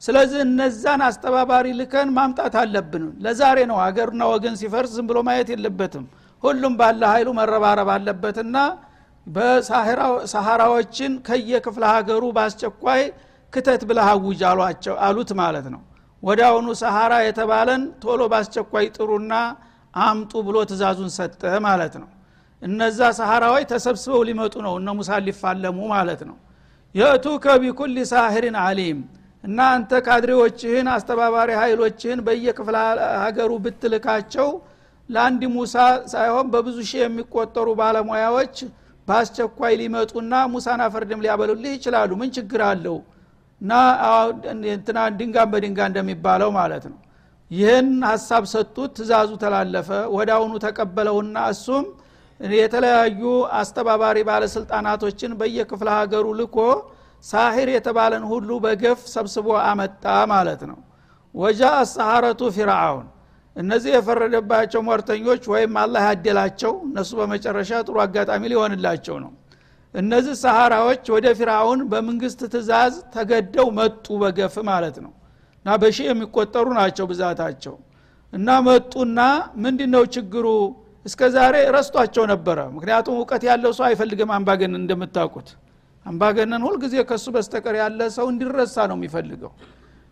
ስለዚህ 0.03 0.41
እነዛን 0.47 1.01
አስተባባሪ 1.09 1.67
ልከን 1.81 2.09
ማምጣት 2.17 2.55
አለብን። 2.63 3.05
ለዛሬ 3.25 3.59
ነው 3.71 3.77
ሀገርና 3.85 4.23
ወገን 4.33 4.55
ሲፈርስ 4.61 4.93
ዝም 4.97 5.07
ብሎ 5.11 5.19
ማየት 5.29 5.51
የለበትም። 5.55 6.07
ሁሉም 6.43 6.75
ባለ 6.81 7.03
ኃይሉ 7.13 7.29
መረባረብ 7.39 7.89
አለበትና 7.95 8.57
በሰሐራዎችን 9.27 11.13
ከየክፍለ 11.29 11.85
ሀገሩ 11.95 12.23
በአስቸኳይ 12.37 13.03
ክተት 13.53 13.83
ብለህ 13.89 14.09
አውጅ 14.13 14.41
አሏቸው 14.51 14.97
አሉት 15.07 15.31
ማለት 15.41 15.67
ነው። 15.75 15.83
አሁኑ 16.47 16.67
ሰሐራ 16.83 17.13
የተባለን 17.27 17.85
ቶሎ 18.03 18.23
በአስቸኳይ 18.33 18.87
ጥሩና 18.97 19.33
አምጡ 19.95 20.33
ብሎ 20.47 20.57
ትእዛዙን 20.71 21.11
ሰጠ 21.17 21.43
ማለት 21.67 21.95
ነው 22.03 22.09
እነዛ 22.63 22.99
ሰሐራዎች 23.19 23.65
ተሰብስበው 23.71 24.23
ሊመጡ 24.29 24.55
ነው። 24.67 24.75
እነ 24.81 24.89
ሙሳ 24.99 25.19
ሊፋለሙ 25.27 25.79
ማለት 25.95 26.21
ነው። 26.29 26.37
የእቱከ 26.95 27.45
ቢኩል 27.63 27.97
ሳህሪን 28.11 28.57
አሊም 28.65 28.99
እና 29.45 29.59
አንተ 29.75 29.93
ካድሬዎችህን 30.07 30.89
አስተባባሪ 30.95 31.51
ኃይሎችህን 31.63 32.21
በየክፍለ 32.27 32.77
ሀገሩ 33.25 33.51
ብትልካቸው 33.65 34.49
ለአንድ 35.09 35.43
ሙሳ 35.55 35.75
ሳይሆን 36.13 36.47
በብዙ 36.53 36.77
ሺህ 36.91 37.01
የሚቆጠሩ 37.05 37.69
ባለሙያዎች 37.81 38.57
በአስቸኳይ 39.09 39.73
ሊመጡና 39.81 40.35
ሙሳን 40.53 40.81
አፈርድም 40.85 41.23
ሊያበሉልህ 41.25 41.73
ይችላሉ። 41.77 42.11
ምን 42.21 42.31
ችግር 42.37 42.61
አለው? 42.69 42.97
እና 43.61 43.73
እንትና 44.71 44.99
ድንጋን 45.19 45.49
በድንጋ 45.53 45.81
እንደሚባለው 45.91 46.51
ማለት 46.59 46.85
ነው። 46.93 46.99
ይህን 47.51 47.89
ሀሳብ 48.11 48.45
ሰጡት። 48.53 48.91
ትእዛዙ 48.97 49.31
ተላለፈ። 49.43 49.89
አሁኑ 50.37 50.53
ተቀበለውና 50.65 51.37
እሱም 51.55 51.85
የተለያዩ 52.57 53.23
አስተባባሪ 53.57 54.19
ባለስልጣናቶችን 54.29 55.33
በየክፍለ 55.41 55.89
ሀገሩ 55.97 56.27
ልኮ 56.41 56.57
ሳሂር 57.25 57.69
የተባለን 57.73 58.25
ሁሉ 58.31 58.51
በገፍ 58.65 59.01
ሰብስቦ 59.13 59.49
አመጣ 59.65 60.05
ማለት 60.33 60.63
ነው። 60.71 60.79
ወጃ 61.35 61.63
አሰሐረቱ 61.83 62.41
ፊርአውን 62.57 63.07
እነዚህ 63.57 63.91
የፈረደባቸው 63.95 64.81
ሟርተኞች 64.87 65.43
ወይም 65.53 65.73
አላህ 65.83 66.03
ያደላቸው 66.09 66.73
እነሱ 66.87 67.11
በመጨረሻ 67.21 67.81
ጥሩ 67.87 67.97
አጋጣሚ 68.05 68.43
ሊሆንላቸው 68.53 69.17
ነው። 69.25 69.33
እነዚህ 69.95 70.35
ሰሃራዎች 70.43 71.05
ወደ 71.15 71.27
ፊርአውን 71.39 71.81
በመንግስት 71.91 72.41
ትእዛዝ 72.53 72.95
ተገደው 73.15 73.67
መጡ 73.79 74.07
በገፍ 74.23 74.55
ማለት 74.71 74.97
ነው። 75.05 75.13
እና 75.65 75.75
በሺህ 75.83 76.07
የሚቆጠሩ 76.11 76.67
ናቸው 76.79 77.07
ብዛታቸው። 77.11 77.75
እና 78.33 78.49
መጡና 78.67 79.19
ምንድ 79.63 79.81
ነው 79.95 80.05
ችግሩ 80.15 80.47
እስከ 81.07 81.21
ዛሬ 81.35 81.55
ረስቷቸው 81.77 82.25
ነበረ። 82.33 82.59
ምክንያቱም 82.75 83.15
እውቀት 83.19 83.43
ያለው 83.49 83.73
ሰው 83.79 83.85
አይፈልግም 83.89 84.31
አምባገነን 84.37 84.81
እንደምታውቁት። 84.83 85.49
አምባገነን 86.07 86.63
ሁልጊዜ 86.67 86.95
ከሱ 87.11 87.27
በስተቀር 87.35 87.77
ያለ 87.81 88.01
ሰው 88.17 88.27
እንዲረሳ 88.33 88.77
ነው 88.91 88.97
የሚፈልገው። 88.99 89.53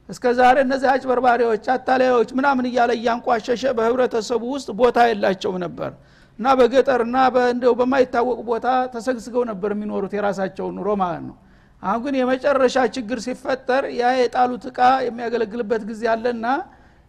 እስከ 0.09 0.25
ዛሬ 0.39 0.57
እነዚህ 0.67 0.89
አጭበርባሪዎች 0.93 1.65
አታላዮች 1.75 2.31
ምናምን 2.39 2.65
እያለ 2.71 2.91
እያንቋሸሸ 2.99 3.63
በህብረተሰቡ 3.79 4.43
ውስጥ 4.55 4.69
ቦታ 4.81 4.99
የላቸውም 5.11 5.59
ነበር። 5.65 5.91
እና 6.39 6.49
በገጠርና 6.59 7.17
እንደው 7.51 7.73
በማይታወቅ 7.81 8.39
ቦታ 8.51 8.67
ተሰግስገው 8.95 9.43
ነበር 9.51 9.71
የሚኖሩት 9.75 10.13
የራሳቸውን 10.17 10.75
ኑሮ 10.79 10.91
ማለት 11.03 11.25
ነው። 11.29 11.37
አሁን 11.83 12.01
ግን 12.05 12.15
የመጨረሻ 12.21 12.77
ችግር 12.97 13.19
ሲፈጠር 13.27 13.85
ያ 13.99 14.13
የጣሉት 14.19 14.65
እቃ 14.71 14.79
የሚያገለግልበት 15.07 15.83
ጊዜ 15.91 16.03
አለና 16.15 16.47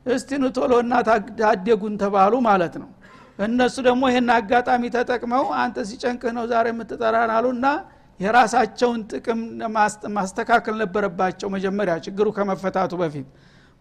እስቲ 0.05 0.29
ንቶሎና 0.43 0.93
ታደጉን 1.39 1.95
ተባሉ 2.03 2.33
ማለት 2.47 2.75
ነው 2.81 2.89
እነሱ 3.39 3.75
ደግሞ 3.87 4.03
ይህን 4.11 4.29
አጋጣሚ 4.35 4.83
ተጠቅመው 4.95 5.45
አንተ 5.61 5.85
ሲጨንቅህ 5.89 6.31
ነው 6.37 6.45
ዛሬ 6.51 6.67
የምትጠራን 6.71 7.31
አሉና 7.35 7.67
የራሳቸውን 8.19 8.99
ጥቅም 9.11 9.39
ማስተካከል 10.17 10.75
ነበረባቸው 10.81 11.49
መጀመሪያ 11.55 11.93
ችግሩ 12.05 12.27
ከመፈታቱ 12.35 12.93
በፊት። 13.01 13.27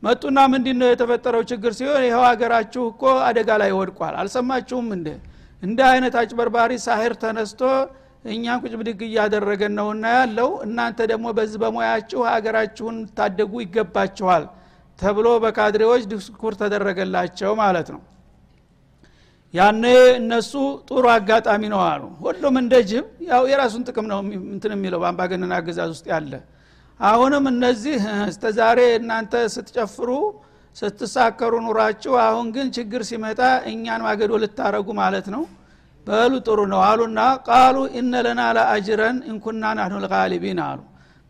መጡና 0.03 0.39
ምንድ 0.53 0.67
ነው 0.81 0.89
የተፈጠረው 0.91 1.43
ችግር 1.51 1.73
ሲሆን 1.79 2.05
ይኸው 2.07 2.23
ሀገራችሁ 2.29 2.83
እኮ 2.93 3.03
አደጋ 3.27 3.51
ላይ 3.63 3.73
ወድቋል። 3.79 4.15
አልሰማችሁም 4.21 4.87
እንደ 4.97 5.09
እንደ 5.63 5.81
አይነት 5.91 6.15
አጭበርባሪ 6.21 6.73
ሳሂር 6.85 7.15
ተነስቶ 7.23 7.63
እኛን 8.31 8.59
ቁጭ 8.63 8.73
ብድግ 8.81 9.01
እያደረገን 9.07 9.75
ነውና 9.79 10.07
ያለው 10.15 10.49
እናንተ 10.65 11.01
ደግሞ 11.11 11.27
በዚህ 11.37 11.59
በሙያችሁ 11.63 12.21
ሀገራችሁን 12.31 12.97
ታደጉ 13.19 13.53
ይገባችኋል 13.65 14.45
ተብሎ 14.99 15.29
በካድሬዎች 15.45 16.03
ድስኩር 16.11 16.55
ተደረገላቸው 16.63 17.53
ማለት 17.63 17.89
ነው 17.95 18.01
ያነ 19.55 19.85
እነሱ 20.17 20.53
ጥሩ 20.89 21.05
አጋጣሚ 21.15 21.63
ነው 21.73 21.81
አሉ። 21.87 22.03
ሁሉም 22.21 22.55
እንደ 22.61 22.75
ጅብ 22.91 23.07
ያው 23.31 23.43
የራሱን 23.53 23.83
ጥቅም 23.89 24.07
ነው 24.13 24.19
እንትን 24.53 24.73
የሚለው 24.77 25.01
በአምባገነን 25.03 25.55
አገዛዝ 25.57 25.91
ውስጥ 25.95 26.07
ያለ። 26.13 26.33
አሁንም 27.01 27.45
እነዚህ 27.53 27.97
እስተ 28.33 28.45
እናንተ 28.97 29.35
ስትጨፍሩ 29.55 30.11
ስትሳከሩ 30.77 31.55
ኑራችሁ 31.65 32.13
አሁን 32.25 32.47
ግን 32.57 32.67
ችግር 32.77 33.03
ሲመጣ 33.09 33.41
እኛን 33.71 34.03
ማገዶ 34.07 34.33
ልታረጉ 34.43 34.89
ማለት 35.01 35.27
ነው። 35.35 35.43
በሉ 36.07 36.33
ጥሩ 36.47 36.61
ነው 36.73 36.81
አሉና 36.83 37.21
ቃሉ 37.49 37.77
ኢነ 37.99 38.15
ለና 38.27 38.43
ለአጅረን 38.57 39.17
እንኩና 39.31 39.65
ናህኑ 39.79 39.95
ልጋሊቢን 40.05 40.61
አሉ። 40.67 40.79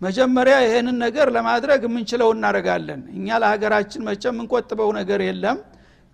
መጀመሪያ 0.00 0.56
ይሄንን 0.64 0.96
ነገር 1.04 1.28
ለማድረግ 1.36 1.80
የምንችለው 1.86 2.28
እናደረጋለን 2.34 3.00
እኛ 3.16 3.38
ለሀገራችን 3.42 4.04
መቼም 4.08 4.34
የምንቆጥበው 4.34 4.90
ነገር 4.98 5.20
የለም 5.26 5.58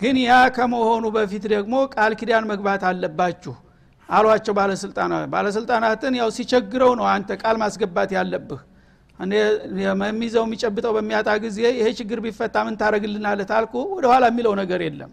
ግን 0.00 0.16
ያ 0.22 0.32
ከመሆኑ 0.56 1.04
በፊት 1.14 1.44
ደግሞ 1.52 1.74
ቃል 1.94 2.12
ኪዳን 2.20 2.44
መግባት 2.50 2.82
አለባችሁ 2.88 3.54
አሏቸው 4.08 4.54
ባለስልጣናት 4.58 5.24
ባለስልጣናትን 5.32 6.14
ያው 6.20 6.28
ሲቸግረው 6.36 6.92
ነው 6.98 7.06
አንተ 7.12 7.30
ቃል 7.42 7.56
ማስገባት 7.62 8.10
ያለብህ። 8.16 8.60
የሚይዘው 9.80 10.44
የሚጨብጠው 10.46 10.92
በሚያጣ 10.96 11.28
ጊዜ 11.44 11.58
ይሄ 11.76 11.86
ችግር 12.00 12.18
ቢፈታ 12.24 12.56
ምን 12.66 12.74
ታደረግልናለ 12.80 13.40
ታልኩ 13.50 13.74
ወደኋላ 13.94 14.24
የሚለው 14.30 14.54
ነገር 14.60 14.80
የለም። 14.86 15.12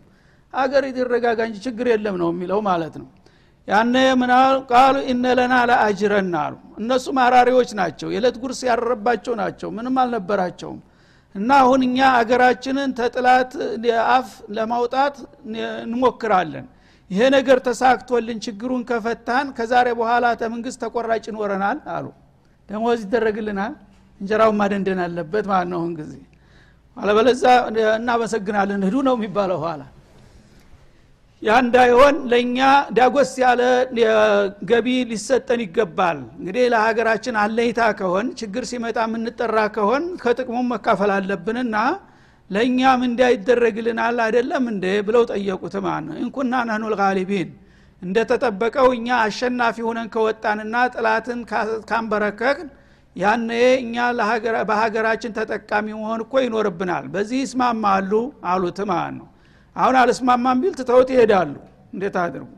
አገር 0.54 0.84
ይረጋጋ 0.92 1.40
እንጂ 1.50 1.58
ችግር 1.68 1.86
የለም 1.92 2.16
ነው 2.22 2.30
የሚለው 2.34 2.60
ማለት 2.68 2.96
ነው። 3.02 3.08
ያነ 3.68 3.96
ምናል 4.22 4.56
ቃሉ 4.72 4.96
ኢነለና 5.12 5.54
ለአጅረን 5.70 6.34
አሉ። 6.42 6.54
እነሱ 6.80 7.06
ማራሪዎች 7.18 7.70
ናቸው። 7.80 8.08
የዕለት 8.14 8.36
ጉርስ 8.44 8.62
ያረረባቸው 8.70 9.34
ናቸው። 9.42 9.70
ምንም 9.78 9.96
አልነበራቸውም 10.02 10.80
እና 11.36 11.50
አሁን 11.62 11.82
እኛ 11.88 11.98
አገራችንን 12.18 12.90
ተጥላት 12.98 13.52
አፍ 14.10 14.28
ለማውጣት 14.58 15.16
እንሞክራለን። 15.84 16.66
ይሄ 17.12 17.22
ነገር 17.36 17.58
ተሳክቶልን 17.68 18.38
ችግሩን 18.46 18.84
ከፈታን 18.90 19.48
ከዛሬ 19.58 19.88
በኋላ 20.00 20.26
ተመንግስት 20.42 20.78
ተቆራጭ 20.84 21.24
ይኖረናል 21.32 21.80
አሉ። 21.96 22.06
ደሞዝ 22.70 23.00
ይደረግልናል 23.06 23.74
እንጀራውን 24.22 24.58
ማደንደን 24.62 25.00
አለበት 25.06 25.46
ማለት 25.52 25.70
ነው 25.72 25.80
አሁን 25.82 25.94
ጊዜ። 26.00 26.14
አለበለዛ 26.98 27.44
እናመሰግናለን። 27.98 28.82
ህዱ 28.88 28.96
ነው 29.08 29.16
የሚባለው 29.18 29.60
ኋላ 29.66 29.82
ያ 31.44 31.54
እንዳይሆን 31.64 32.16
ለእኛ 32.32 32.58
ዳጎስ 32.98 33.32
ያለ 33.42 33.62
ገቢ 34.70 34.88
ሊሰጠን 35.10 35.62
ይገባል። 35.64 36.20
እንግዲህ 36.38 36.66
ለሀገራችን 36.74 37.36
አለይታ 37.42 37.82
ከሆን 38.00 38.28
ችግር 38.40 38.64
ሲመጣ 38.70 38.98
የምንጠራ 39.08 39.58
ከሆን 39.76 40.04
ከጥቅሙም 40.22 40.70
መካፈል 40.74 41.12
አለብንና 41.16 41.76
ለእኛም 42.50 43.02
እንዳይደረግልናል 43.08 44.18
አይደለም 44.26 44.64
እንደ 44.74 44.86
ብለው 45.08 45.26
ጠየቁት 45.32 45.76
ማለት 45.86 46.06
ነው። 46.08 46.16
እንኩና 46.24 46.54
ነህኑ 46.70 46.86
ልጋሊቢን። 46.94 47.52
እንደተጠበቀው 48.02 48.88
እኛ 48.96 49.10
አሸናፊ 49.26 49.78
ሁነን 49.88 50.08
ከወጣንና 50.16 50.76
ጥላትን 50.96 51.42
ካንበረከክን 51.90 52.70
ያነ 53.16 53.50
እኛ 53.82 53.96
በሀገራችን 54.70 55.36
ተጠቃሚ 55.38 55.88
መሆን 55.98 56.24
እኮ 56.26 56.34
ይኖርብናል። 56.46 57.06
በዚህ 57.14 57.40
ይስማማሉ 57.44 58.12
አሉት 58.52 58.82
ማለት 58.92 59.16
ነው 59.20 59.28
አሁን 59.76 59.96
አልስማማም 60.02 60.58
ቢል 60.64 60.74
ትተውት 60.80 61.10
ይሄዳሉ። 61.14 61.54
እንዴት 61.94 62.16
አድርጉ? 62.24 62.50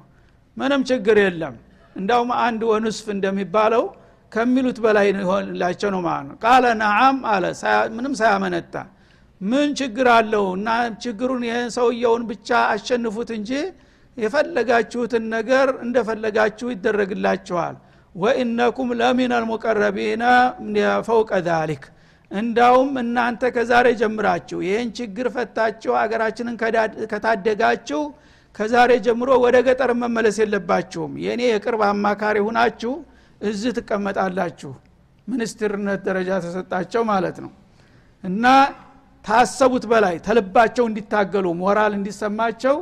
ምንም 0.57 0.81
ችግር 0.89 1.17
የለም። 1.23 1.55
እንዳውም 1.95 2.31
አንድ 2.45 2.61
ወንስፍ 2.71 3.05
እንደሚባለው 3.13 3.83
ከሚሉት 4.31 4.77
በላይ 4.85 5.07
ሆንላቸው 5.29 5.89
ነው 5.95 6.01
ማለት 6.07 6.25
ነው። 6.29 6.37
ቃለ 6.43 6.65
ነዓም 6.81 7.17
አለ። 7.33 7.45
ምንም 7.95 8.13
ሳያመነታ 8.19 8.75
ምን 9.41 9.69
ችግር 9.79 10.07
አለው? 10.17 10.45
እና 10.57 10.67
ችግሩን 11.03 11.41
ይህን 11.47 11.69
ሰውየውን 11.77 12.23
ብቻ 12.29 12.49
አሸንፉት 12.73 13.29
እንጂ 13.37 13.51
የፈለጋችሁትን 14.17 15.23
ነገር 15.35 15.67
እንደፈለጋችሁ 15.85 16.67
ይደረግላችኋል። 16.73 17.75
ወኢነኩም 18.15 18.89
ለሚን 18.99 19.31
አልሙቀረቢነ 19.37 20.23
ፈውቀ 21.07 21.31
ዛሊክ 21.47 21.83
እንዳውም 22.31 22.91
እናንተ 23.01 23.43
ከዛሬ 23.55 23.87
ጀምራችሁ 23.99 24.59
ይህን 24.67 24.89
ችግር 24.97 25.27
ፈታችሁ 25.35 25.91
አገራችንን 26.01 26.55
ከታደጋችሁ 27.11 28.01
ከዛሬ 28.55 28.91
ጀምሮ 29.05 29.29
ወደ 29.43 29.57
ገጠር 29.67 29.91
መመለስ 30.01 30.37
የለባችሁም። 30.41 31.13
የእኔ 31.23 31.41
የቅርብ 31.47 31.81
አማካሪ 31.87 32.37
ሁናችሁ 32.47 32.93
እዚህ 33.41 33.71
ትቀመጣላችሁ። 33.77 34.71
ሚኒስትርነት 35.27 35.99
ደረጃ 36.07 36.29
ተሰጣቸው 36.43 37.01
ማለት 37.11 37.37
ነው። 37.43 37.51
እና 38.23 38.45
ታሰቡት 39.25 39.85
በላይ 39.91 40.15
ተልባቸው 40.25 40.85
እንዲታገሉ 40.89 41.45
ሞራል 41.61 41.93
እንዲሰማቸው 41.97 42.75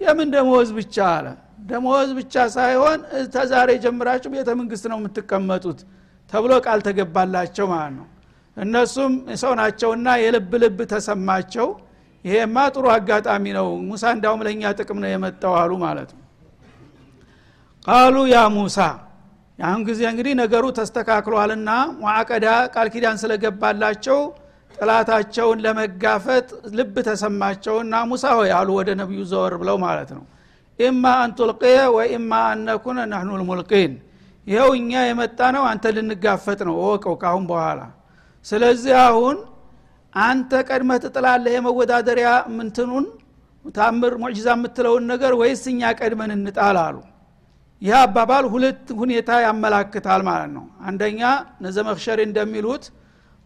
የምን 0.00 0.28
ደመወዝ 0.34 0.70
ብቻ 0.78 0.96
አለ? 1.16 1.26
ደመወዝ 1.68 2.10
ብቻ 2.18 2.34
ሳይሆን 2.56 2.98
ተዛሬ 3.34 3.70
ጀምራችሁ 3.84 4.30
ቤተ 4.34 4.50
መንግስት 4.60 4.84
ነው 4.92 4.98
የምትቀመጡት 5.00 5.78
ተብሎ 6.32 6.52
ቃል 6.66 6.80
ተገባላቸው 6.86 7.66
ማለት 7.72 7.94
ነው 7.98 8.06
እነሱም 8.56 9.12
ሰው 9.40 9.52
ናቸውና 9.60 10.08
የልብ 10.22 10.52
ልብ 10.62 10.78
ተሰማቸው። 10.92 11.68
ይሄማ 12.24 12.56
ጥሩ 12.74 12.84
አጋጣሚ 12.94 13.44
ነው። 13.56 13.68
ሙሳ 13.88 14.04
እንዳውም 14.14 14.40
ለእኛ 14.46 14.72
ጥቅም 14.78 14.98
ነው 15.02 15.10
የመጣው 15.12 15.52
አሉ 15.60 15.72
ማለት 15.84 16.10
ነው። 16.16 16.22
ቃሉ 17.86 18.16
ያ 18.28 18.38
ሙሳ። 18.54 18.78
ያሁን 19.58 19.82
ጊዜ 19.88 20.00
እንግዲህ 20.10 20.32
ነገሩ 20.40 20.64
ተስተካክሏልና 20.78 21.70
ሙዓቀዳ 22.00 22.46
ቃል 22.74 22.88
ኪዳን 22.94 23.16
ስለገባላቸው 23.22 24.18
ጥላታቸውን 24.74 25.58
ለመጋፈጥ 25.64 26.48
ልብ 26.78 26.94
ተሰማቸውና 27.06 27.94
ሙሳ 28.10 28.24
ሆይ 28.38 28.50
አሉ 28.58 28.68
ወደ 28.78 28.90
ነቢዩ 29.00 29.20
ዘወር 29.30 29.54
ብለው 29.60 29.76
ማለት 29.84 30.10
ነው። 30.16 30.24
ኢማ 30.78 31.04
አንቱልቅየ 31.22 31.78
ወኢማ 31.96 32.32
አነኩነ 32.50 32.98
ነህኑ 33.12 33.30
ልሙልቂን። 33.40 33.92
ይኸው 34.46 34.70
እኛ 34.80 34.92
የመጣ 35.08 35.40
ነው 35.56 35.62
አንተ 35.70 35.84
ልንጋፈጥ 35.96 36.60
ነው። 36.68 36.74
እወቀው 36.80 37.14
ካሁን 37.22 37.44
በኋላ 37.50 37.80
ስለዚህ 38.46 38.94
አሁን 39.06 39.36
አንተ 40.12 40.50
ቀድመህ 40.68 40.98
ትጥላለህ 41.04 41.52
የመወዳደሪያ 41.56 42.28
ምንትኑን? 42.56 43.06
ታምር 43.74 44.12
ሙዕጂዛ 44.22 44.48
የምትለውን 44.56 45.04
ነገር 45.12 45.32
ወይስ 45.40 45.62
እኛ 45.72 45.80
ቀድመን 45.98 46.30
እንጣል 46.36 46.76
አሉ? 46.84 46.96
ይህ 47.82 47.94
አባባል 48.02 48.44
ሁለት 48.52 48.84
ሁኔታ 49.00 49.30
ያመላክታል 49.46 50.20
ማለት 50.28 50.50
ነው። 50.56 50.64
አንደኛ 50.88 51.20
ነዘመክሸሪ 51.64 52.18
እንደሚሉት 52.28 52.84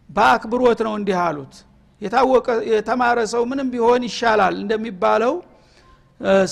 በአክብሮት 0.09 0.79
ነው 0.87 0.93
እንዲህ 0.99 1.17
አሉት። 1.25 1.55
የታወቀ 2.01 2.47
የተማረ 2.71 3.17
ሰው 3.33 3.43
ምንም 3.49 3.67
ቢሆን 3.73 4.03
ይሻላል 4.09 4.55
እንደሚባለው 4.63 5.33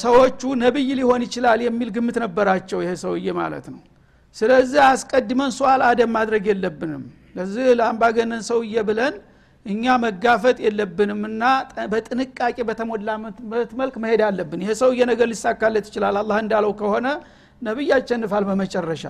ሰዎቹ 0.01 0.41
ነብይ 0.61 0.89
ሊሆን 0.99 1.21
ይችላል 1.27 1.59
የሚል 1.65 1.89
ግምት 1.95 2.17
ነበራቸው 2.23 2.79
ይሄ 2.83 2.91
ሰውዬ 3.03 3.27
ማለት 3.39 3.65
ነው። 3.73 3.81
ስለዚህ 4.37 4.79
አስቀድመን 4.87 5.51
ሷል 5.57 5.81
አደም 5.89 6.11
ማድረግ 6.17 6.43
የለብንም 6.51 7.03
ለዚህ 7.39 7.67
ለአምባገነን 7.79 8.43
ሰውዬ 8.49 8.75
ብለን 8.87 9.15
እኛ 9.65 9.83
መጋፈጥ 10.03 10.57
የለብንም 10.65 11.21
እና 11.29 11.43
በጥንቃቄ 11.91 12.57
በተሞላበት 12.69 13.37
መልክ 13.79 13.95
መሄድ 14.03 14.21
አለብን። 14.27 14.61
ይሄ 14.63 14.71
ሰውዬ 14.81 14.99
ነገር 15.11 15.27
ሊሳካለት 15.31 15.85
ይችላል። 15.89 16.15
አላህ 16.21 16.37
እንዳለው 16.43 16.71
ከሆነ 16.79 17.07
ነቢይ 17.61 17.89
ያቸንፋል 17.93 18.43
በመጨረሻ። 18.49 19.03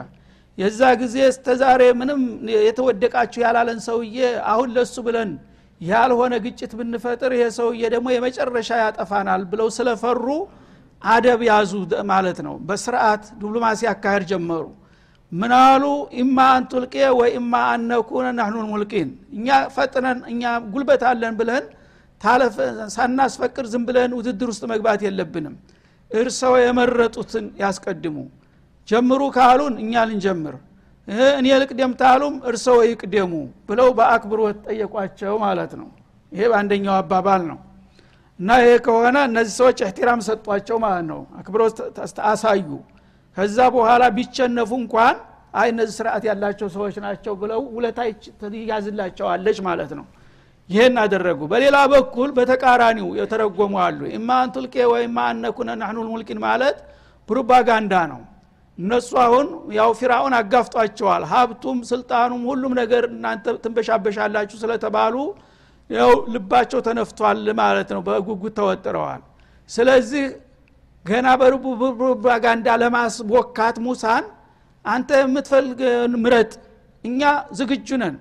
የዛ 0.58 0.82
ጊዜ 1.02 1.16
እስተዛሬ 1.32 1.82
ምንም 2.00 2.22
የተወደቃችሁ 2.66 3.40
ያላለን 3.46 3.80
ሰውዬ 3.88 4.18
አሁን 4.52 4.70
ለሱ 4.78 4.96
ብለን 5.08 5.30
ያልሆነ 5.82 6.34
ግጭት 6.46 6.72
ብንፈጥር 6.80 7.32
ይሄ 7.36 7.44
ሰውዬ 7.60 7.82
ደግሞ 7.94 8.08
የመጨረሻ 8.14 8.70
ያጠፋናል 8.84 9.44
ብለው 9.52 9.68
ስለፈሩ 9.78 10.26
አደብ 11.02 11.42
ያዙ 11.50 11.72
ማለት 12.12 12.40
ነው። 12.48 12.56
በስርዓት 12.68 13.24
ዲፕሎማሲ 13.40 13.82
አካሄድ 13.94 14.24
ጀመሩ 14.32 14.66
ምናሉ 15.32 15.84
ኢማ 16.20 16.38
አንቱልቄ 16.54 16.94
ወይ 17.18 17.30
ኢማ 17.40 17.54
አነኩነ 17.72 18.28
ናህኑን 18.38 18.68
ሙልቂን 18.72 19.10
እኛ 19.36 19.48
ፈጥነን 19.76 20.20
እኛ 20.32 20.44
ጉልበት 20.72 21.04
አለን 21.10 21.34
ብለን 21.40 21.66
ሳናስፈቅድ 22.96 23.66
ዝም 23.74 23.84
ብለን 23.88 24.12
ውድድር 24.18 24.50
ውስጥ 24.52 24.64
መግባት 24.72 25.02
የለብንም። 25.06 25.56
እርሰው 26.12 26.54
የመረጡትን 26.60 27.46
ያስቀድሙ። 27.62 28.18
ጀምሩ 28.88 29.22
ካሉን 29.36 29.74
እኛ 29.84 29.94
ልንጀምር። 30.10 30.56
እኔ 31.38 31.48
ልቅደም 31.62 31.92
ታሉም 32.02 32.36
እርሰው 32.50 32.78
ይቅደሙ 32.90 33.32
ብለው 33.70 33.88
በአክብሮት 33.98 34.58
ጠየቋቸው 34.68 35.34
ማለት 35.46 35.72
ነው። 35.80 35.88
ይሄ 36.32 36.42
በአንደኛው 36.52 36.96
አባባል 36.98 37.42
ነው። 37.52 37.60
እና 38.40 38.50
ይሄ 38.62 38.74
ከሆነ 38.86 39.18
እነዚህ 39.30 39.54
ሰዎች 39.60 39.78
እህቲራም 39.86 40.20
ሰጧቸው 40.28 40.78
ማለት 40.86 41.06
ነው። 41.12 41.22
አክብሮት 41.40 41.78
አሳዩ 42.32 42.68
ከዛ 43.40 43.58
በኋላ 43.74 44.04
ቢቸነፉ 44.16 44.72
እንኳን 44.82 45.16
አይ 45.54 45.68
እነዚህ 45.74 45.94
ስርዓት 45.98 46.24
ያላቸው 46.30 46.68
ሰዎች 46.74 46.96
ናቸው 47.04 47.34
ብለው 47.42 47.62
ውለታ 47.76 48.00
ትያዝላቸዋለች 48.42 49.60
ማለት 49.68 49.92
ነው። 50.00 50.06
ይህን 50.70 50.96
አደረጉ። 51.04 51.40
በሌላ 51.52 51.78
በኩል 51.94 52.30
በተቃራኒው 52.38 53.08
የተረጎሙ 53.20 53.74
አሉ። 53.86 54.00
ኢማ 54.18 54.30
አንቱልቄ 54.44 54.76
ወይማ 54.92 55.18
አነኩነ 55.32 55.70
ናህኑ 55.82 55.98
ሙልቂን 56.10 56.40
ማለት 56.46 56.78
ፕሮፓጋንዳ 57.30 57.94
ነው። 58.12 58.22
እነሱ 58.78 59.10
አሁን 59.24 59.48
ያው 59.78 59.90
ፊራውን 60.00 60.34
አጋፍጧቸዋል። 60.38 61.24
ሀብቱም 61.32 61.80
ስልጣኑም 61.90 62.44
ሁሉም 62.52 62.74
ነገር 62.82 63.06
እናንተ 63.12 63.56
ትንበሻበሻላችሁ 63.64 64.58
ስለተባሉ 64.64 65.16
ያው 65.90 66.14
ልባቸው 66.34 66.80
ተነፍቷል 66.88 67.42
ማለት 67.62 67.90
ነው። 67.96 68.04
በጉጉት 68.08 68.54
ተወጥረዋል። 68.60 69.24
ስለዚህ 69.70 70.26
ገና 71.06 71.28
በፕሮፓጋንዳ 71.42 72.68
ለማስቦካት 72.82 73.78
ሙሳን 73.86 74.26
አንተ 74.86 75.10
የምትፈልግ 75.22 75.80
ምረጥ 76.24 76.52
እኛ 77.04 77.22
ዝግጁ 77.58 77.90
ነን። 78.02 78.16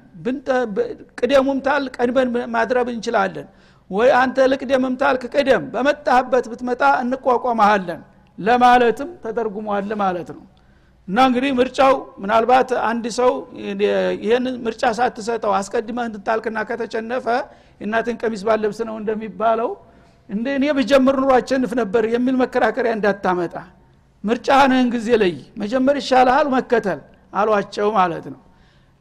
ቅደሙም 1.20 1.58
ታል 1.66 1.84
ቀድመን 1.96 2.28
ማድረብ 2.54 2.86
እንችላለን። 2.92 3.46
ወይ 3.90 4.08
አንተ 4.20 4.46
ልቅደምም 4.52 4.94
ታልክ 5.02 5.22
ቅደም 5.34 5.62
በመጣህበት 5.74 6.46
ብትመጣ 6.52 6.82
እንቋቋመሃለን 7.04 8.00
ለማለትም 8.38 9.10
ተተርጉሟል 9.22 9.92
ማለት 10.02 10.28
ነው። 10.36 10.42
እና 11.08 11.18
እንግዲህ 11.28 11.50
ምርጫው 11.58 11.94
ምናልባት 12.22 12.70
አንድ 12.88 13.04
ሰው 13.18 13.30
ይህን 14.24 14.46
ምርጫ 14.66 14.82
ሳትሰጠው 14.98 15.52
አስቀድመህ 15.58 16.06
እንትታልክና 16.08 16.58
ከተቸነፈ 16.70 17.26
የእናትን 17.80 18.16
ቀሚስ 18.22 18.42
ባለብስ 18.48 18.78
ነው 18.88 18.96
እንደሚባለው 19.00 19.70
እንደ 20.30 20.46
እኔ 20.56 20.64
ብጀምር 20.78 21.16
ኑሮ 21.20 21.30
አቸንፍ 21.36 21.70
ነበር 21.80 22.04
የሚል 22.14 22.36
መከራከሪያ 22.42 22.92
እንዳታመጣ። 22.96 23.54
ምርጫህን 24.24 24.88
ጊዜ 24.94 25.08
ለይ 25.22 25.34
መጀመር 25.60 25.96
ይሻልሃል 26.00 26.46
መከተል 26.54 27.00
አሏቸው 27.32 27.88
ማለት 27.98 28.24
ነው። 28.32 28.40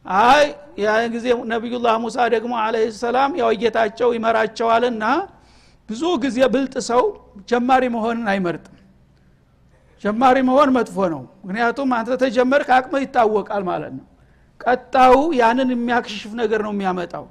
አይ 0.06 0.44
ያን 0.82 1.04
ጊዜ 1.14 1.26
ነቢዩላህ 1.52 1.94
ሙሳ 2.02 2.16
ደግሞ 2.34 2.52
አለህ 2.62 2.84
ሰላም 3.00 3.30
ያው 3.40 3.50
ጌታቸው 3.62 4.10
ይመራቸዋልና 4.16 5.04
ብዙ 5.88 6.02
ጊዜ 6.24 6.38
ብልጥ 6.54 6.74
ሰው 6.88 7.02
ጀማሪ 7.50 7.82
መሆንን 7.94 8.26
አይመርጥም። 8.32 8.74
ጀማሪ 10.04 10.36
መሆን 10.48 10.70
መጥፎ 10.76 10.96
ነው። 11.14 11.22
ምክንያቱም 11.40 11.90
አንተ 11.96 12.16
ተጀመርክ 12.22 12.68
አቅምህ 12.76 13.02
ይታወቃል 13.04 13.62
ማለት 13.70 13.92
ነው። 13.98 14.04
ቀጣው 14.60 15.16
ያንን 15.40 15.68
የሚያክሽፍ 15.74 16.32
ነገር 16.40 16.60
ነው 16.66 16.72
የሚያመጣው። 16.74 17.26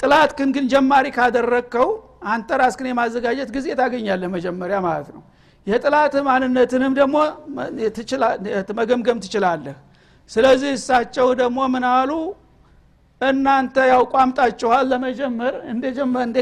ጥላት 0.00 0.30
ክን 0.38 0.50
ግን 0.56 0.64
ጀማሪ 0.72 1.06
ካደረግከው 1.16 1.88
አንተ 2.26 2.48
ራስክን 2.60 2.86
የማዘጋጀት 2.90 3.50
ጊዜ 3.56 3.66
ታገኛለህ 3.80 4.30
መጀመሪያ 4.34 4.76
ማለት 4.86 5.08
ነው። 5.14 5.22
የጥላት 5.66 6.14
ማንነትንም 6.26 6.92
ደግሞ 6.98 7.16
መገምገም 8.80 9.18
ትችላለህ። 9.24 9.76
ስለዚህ 10.30 10.70
እሳቸው 10.78 11.28
ደግሞ 11.40 11.58
ምን 11.74 11.84
አሉ? 11.90 12.10
እናንተ 13.20 13.76
ያው 13.90 14.02
ቋምጣችኋል 14.12 14.84
ለመጀመር 14.90 15.54
እንደ 15.70 15.84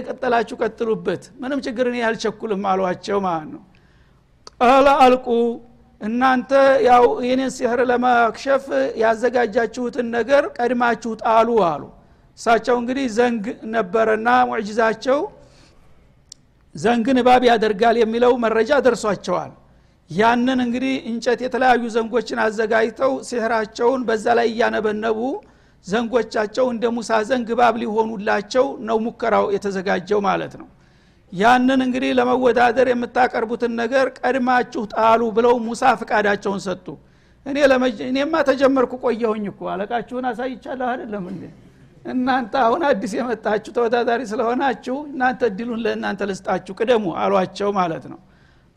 ቀጠላችሁ 0.07 0.57
ቀጥሉበት። 0.63 1.23
ምንም 1.43 1.59
ችግር 1.67 1.87
እኔ 1.91 1.99
አልቸኩልም 2.09 2.63
አሏቸው 2.71 3.19
ማለት 3.27 3.49
ነው። 3.55 3.63
ቃለ 4.61 4.87
አልቁ 5.05 5.27
እናንተ 6.01 6.51
ያው 6.87 7.05
ይህንን 7.25 7.51
ሲህር 7.57 7.81
ለማክሸፍ 7.91 8.65
ያዘጋጃችሁትን 9.03 10.07
ነገር 10.17 10.45
ቀድማችሁ 10.59 11.13
ጣሉ 11.23 11.49
አሉ። 11.69 11.83
እሳቸው 12.39 12.77
እንግዲህ 12.81 13.07
ዘንግ 13.17 13.45
ነበረና 13.75 14.29
ሙዕጅዛቸው 14.49 15.19
ዘንግን 16.75 17.19
እባብ 17.23 17.43
ያደርጋል 17.49 17.97
የሚለው 18.01 18.33
መረጃ 18.45 18.73
ደርሷቸዋል። 18.87 19.53
ያንን 20.11 20.59
እንግዲህ 20.65 20.95
እንጨት 21.11 21.41
የተለያዩ 21.45 21.83
ዘንጎችን 21.95 22.39
አዘጋጅተው 22.45 23.13
ሲህራቸውን 23.29 24.01
በዛ 24.09 24.25
ላይ 24.39 24.49
እያነበነቡ 24.53 25.21
ዘንጎቻቸው 25.85 26.67
እንደ 26.73 26.85
ሙሳ 26.97 27.11
ዘንግ 27.29 27.49
እባብ 27.55 27.75
ሊሆኑላቸው 27.83 28.67
ነው 28.89 28.99
ሙከራው 29.07 29.47
የተዘጋጀው 29.55 30.21
ማለት 30.29 30.55
ነው። 30.61 30.69
ያንን 31.33 31.81
እንግዲህ 31.87 32.11
ለመወዳደር 32.19 32.89
የምታቀርቡትን 32.91 33.73
ነገር 33.81 34.07
ቀድማችሁ 34.19 34.83
ጣሉ 34.95 35.23
ብለው 35.37 35.55
ሙሳ 35.67 35.83
ፍቃዳቸውን 36.01 36.61
ሰጡ። 36.67 36.87
እኔ 37.47 37.57
እኔማ 38.09 38.35
ተጀመርኩ 38.49 38.93
ቆየሁኝ 39.05 39.45
እኮ 39.53 39.63
አለቃችሁን 39.73 40.27
አሳይቻለሁ 40.31 40.87
አይደለም 40.93 41.25
እንዴ 41.33 41.43
እናንተ 42.05 42.55
አሁን 42.65 42.83
አዲስ 42.89 43.13
የመጣችሁ 43.19 43.71
ተወዳዳሪ 43.77 44.23
ስለሆናችሁ 44.31 44.97
እናንተ 45.09 45.41
እድሉን 45.51 45.81
ለእናንተ 45.85 46.23
ልስጣችሁ 46.31 46.73
ቅደሙ 46.79 47.05
አሏቸው 47.23 47.71
ማለት 47.79 48.05
ነው። 48.13 48.19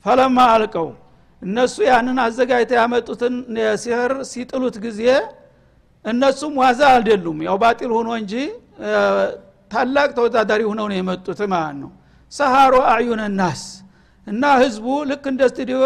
ፈለማ 0.05 0.37
አልቀው 0.53 0.87
እነሱ 1.41 1.75
ያንን 1.89 2.19
አዘጋጅተው 2.23 2.77
ያመጡትን 2.79 3.35
ሲህር 3.81 4.13
ሲጥሉት 4.29 4.77
ጊዜ 4.85 5.01
እነሱም 6.05 6.53
ዋዛ 6.61 6.81
አልደሉም። 6.93 7.39
ያው 7.47 7.57
ባጢል 7.63 7.91
ሆኖ 7.97 8.09
እንጂ 8.21 8.33
ታላቅ 9.71 10.09
ተወዳዳሪ 10.17 10.61
ሆነው 10.69 10.85
ነው 10.91 10.97
የመጡት 10.99 11.39
ማለት 11.53 11.77
ነው። 11.81 11.91
ሰሃሮ 12.31 12.75
አዩነ 12.93 13.21
ናስ 13.39 13.63
እና 14.27 14.43
ህዝቡ 14.61 14.85
ልክ 15.09 15.25
እንደ 15.31 15.41
ስቱዲዮ 15.51 15.77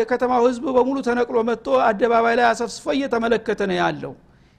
የከተማው 0.00 0.42
ህዝብ 0.48 0.64
በሙሉ 0.76 0.98
ተነቅሎ 1.06 1.38
መጥቶ 1.48 1.68
አደባባይ 1.86 2.34
ላይ 2.38 2.46
አሰፍስፎ 2.50 2.86
እየተመለከተ 2.96 3.60
ነው 3.70 3.76
ያለው 3.80 4.12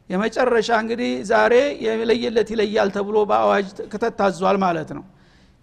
የመጨረሻ 0.10 0.70
እንግዲህ 0.84 1.12
ዛሬ 1.32 1.54
የለየለት 1.86 2.50
ይለያል 2.54 2.90
ተብሎ 2.96 3.18
በአዋጅ 3.30 3.68
ክተት 3.92 4.20
ማለት 4.60 4.92
ነው። 4.98 5.04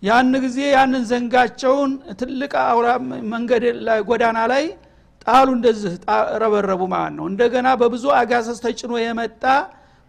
ያን 0.03 0.33
ጊዜ 0.45 0.59
ያንን 0.75 1.05
ዘንጋቸውን 1.11 1.93
ትልቅ 2.21 2.53
አውራ 2.65 2.89
መንገድ 3.33 3.65
ጎዳና 4.09 4.39
ላይ 4.53 4.65
ጣሉ 5.27 5.49
እንደዚህ 5.57 5.93
ረበረቡ 6.43 6.83
ማለት 6.95 7.15
ነው። 7.19 7.25
እንደገና 7.31 7.69
በብዙ 7.81 8.05
አጋሰስ 8.19 8.59
ተጭኖ 8.65 8.93
የመጣ 9.03 9.45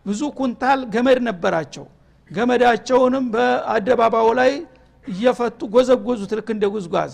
ብዙ 0.05 0.21
ኩንታል 0.39 0.81
ገመድ 0.93 1.19
ነበራቸው። 1.29 1.85
ገመዳቸውንም 2.31 3.25
በአደባባዩ 3.33 4.27
ላይ 4.39 4.51
እየፈቱ 5.07 5.59
ጎዘጎዙት 5.73 6.31
ልክ 6.37 6.49
እንደ 6.55 6.65
ጉዝጓዝ 6.73 7.11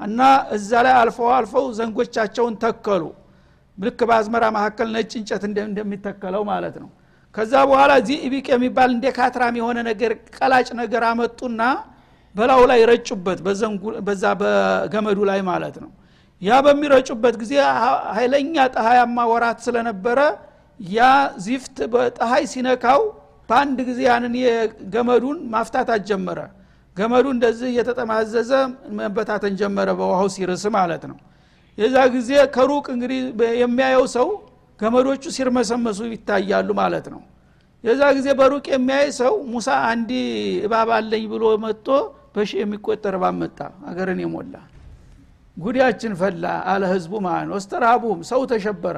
እና 0.00 0.20
እዛ 0.56 0.70
ላይ 0.86 0.94
አልፈው 1.00 1.28
አልፈው 1.36 1.64
ዘንጎቻቸውን 1.78 2.54
ተከሉ 2.64 3.02
ልክ 3.78 4.00
በአዝመራ 4.08 4.44
መካከል 4.56 4.88
ነጭ 4.96 5.12
እንጨት 5.20 5.42
እንደሚተከለው 5.48 6.42
ማለት 6.50 6.76
ነው። 6.82 6.90
ከዛ 7.34 7.52
በኋላ 7.68 7.92
እዚህ 8.00 8.16
ኢቢቅ 8.26 8.46
የሚባል 8.52 8.90
እንደ 8.96 9.06
ካትራም 9.16 9.54
የሆነ 9.60 9.78
ነገር 9.88 10.12
ቀላጭ 10.36 10.68
ነገር 10.80 11.02
አመጡና 11.10 11.62
በላው 12.34 12.62
ላይ 12.70 12.80
ረጩበት 12.90 13.38
በዛ 14.06 14.24
በገመዱ 14.42 15.18
ላይ 15.30 15.40
ማለት 15.50 15.76
ነው። 15.84 15.90
ያ 16.42 16.52
በሚረጩበት 16.66 17.34
ጊዜ 17.42 17.52
ኃይለኛ 18.16 18.54
ጠሃያማ 18.76 19.18
ወራት 19.32 19.58
ስለነበረ 19.66 20.18
ያ 20.80 21.00
ዚፍት 21.44 21.76
በጠሃይ 21.92 22.44
ሲነካው 22.52 23.00
በአንድ 23.48 23.78
ጊዜ 23.88 24.00
ያንን 24.08 24.34
የገመዱን 24.40 25.38
ማፍታታት 25.52 26.02
ጀመረ 26.10 26.40
ገመዱ 26.96 27.26
እንደዚህ 27.34 27.68
እየተጠማዘዘ 27.72 28.50
መበታተን 28.98 29.54
ጀመረ 29.60 29.88
በውሃው 29.98 30.28
ሲርስ 30.34 30.64
ማለት 30.76 31.04
ነው 31.10 31.18
የዛ 31.78 31.96
ጊዜ 32.14 32.30
ከሩቅ 32.54 32.86
እንግዲህ 32.94 33.20
የሚያየው 33.62 34.04
ሰው 34.16 34.28
ገመዶቹ 34.80 35.22
ሲርመሰመሱ 35.36 36.00
ይታያሉ 36.12 36.68
ማለት 36.80 37.06
ነው። 37.14 37.20
የዛ 37.84 38.02
ጊዜ 38.16 38.28
በሩቅ 38.38 38.64
የሚያይ 38.72 39.08
ሰው 39.20 39.34
ሙሳ 39.52 39.68
አንዲ 39.88 40.10
እባብ 40.66 40.90
አለኝ 40.96 41.24
ብሎ 41.32 41.44
መጥቶ 41.64 41.88
በሺ 42.34 42.50
የሚቆጠር 42.60 43.14
እባብ 43.18 43.34
መጣ 43.42 43.58
አገርን 43.90 44.20
የሞላ። 44.24 44.54
ጉዳያችን 45.56 46.12
ፈላ 46.20 46.44
አለ 46.72 46.82
ህዝቡ 46.92 47.12
ማለት 47.26 47.46
ነው። 47.50 47.56
እስተራቡም 47.60 48.20
ሰው 48.30 48.42
ተሸበረ። 48.52 48.96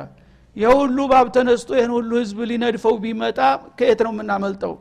የሁሉ 0.57 0.99
ባብ 1.13 1.29
ተነስቶ 1.37 1.71
ይህን 1.79 1.93
ሁሉ 1.97 2.11
ህዝብ 2.21 2.39
ሊነድፈው 2.51 2.95
ቢመጣ 3.05 3.39
ከየት 3.79 4.01
ነው 4.07 4.13
የምናመልጠው 4.15 4.75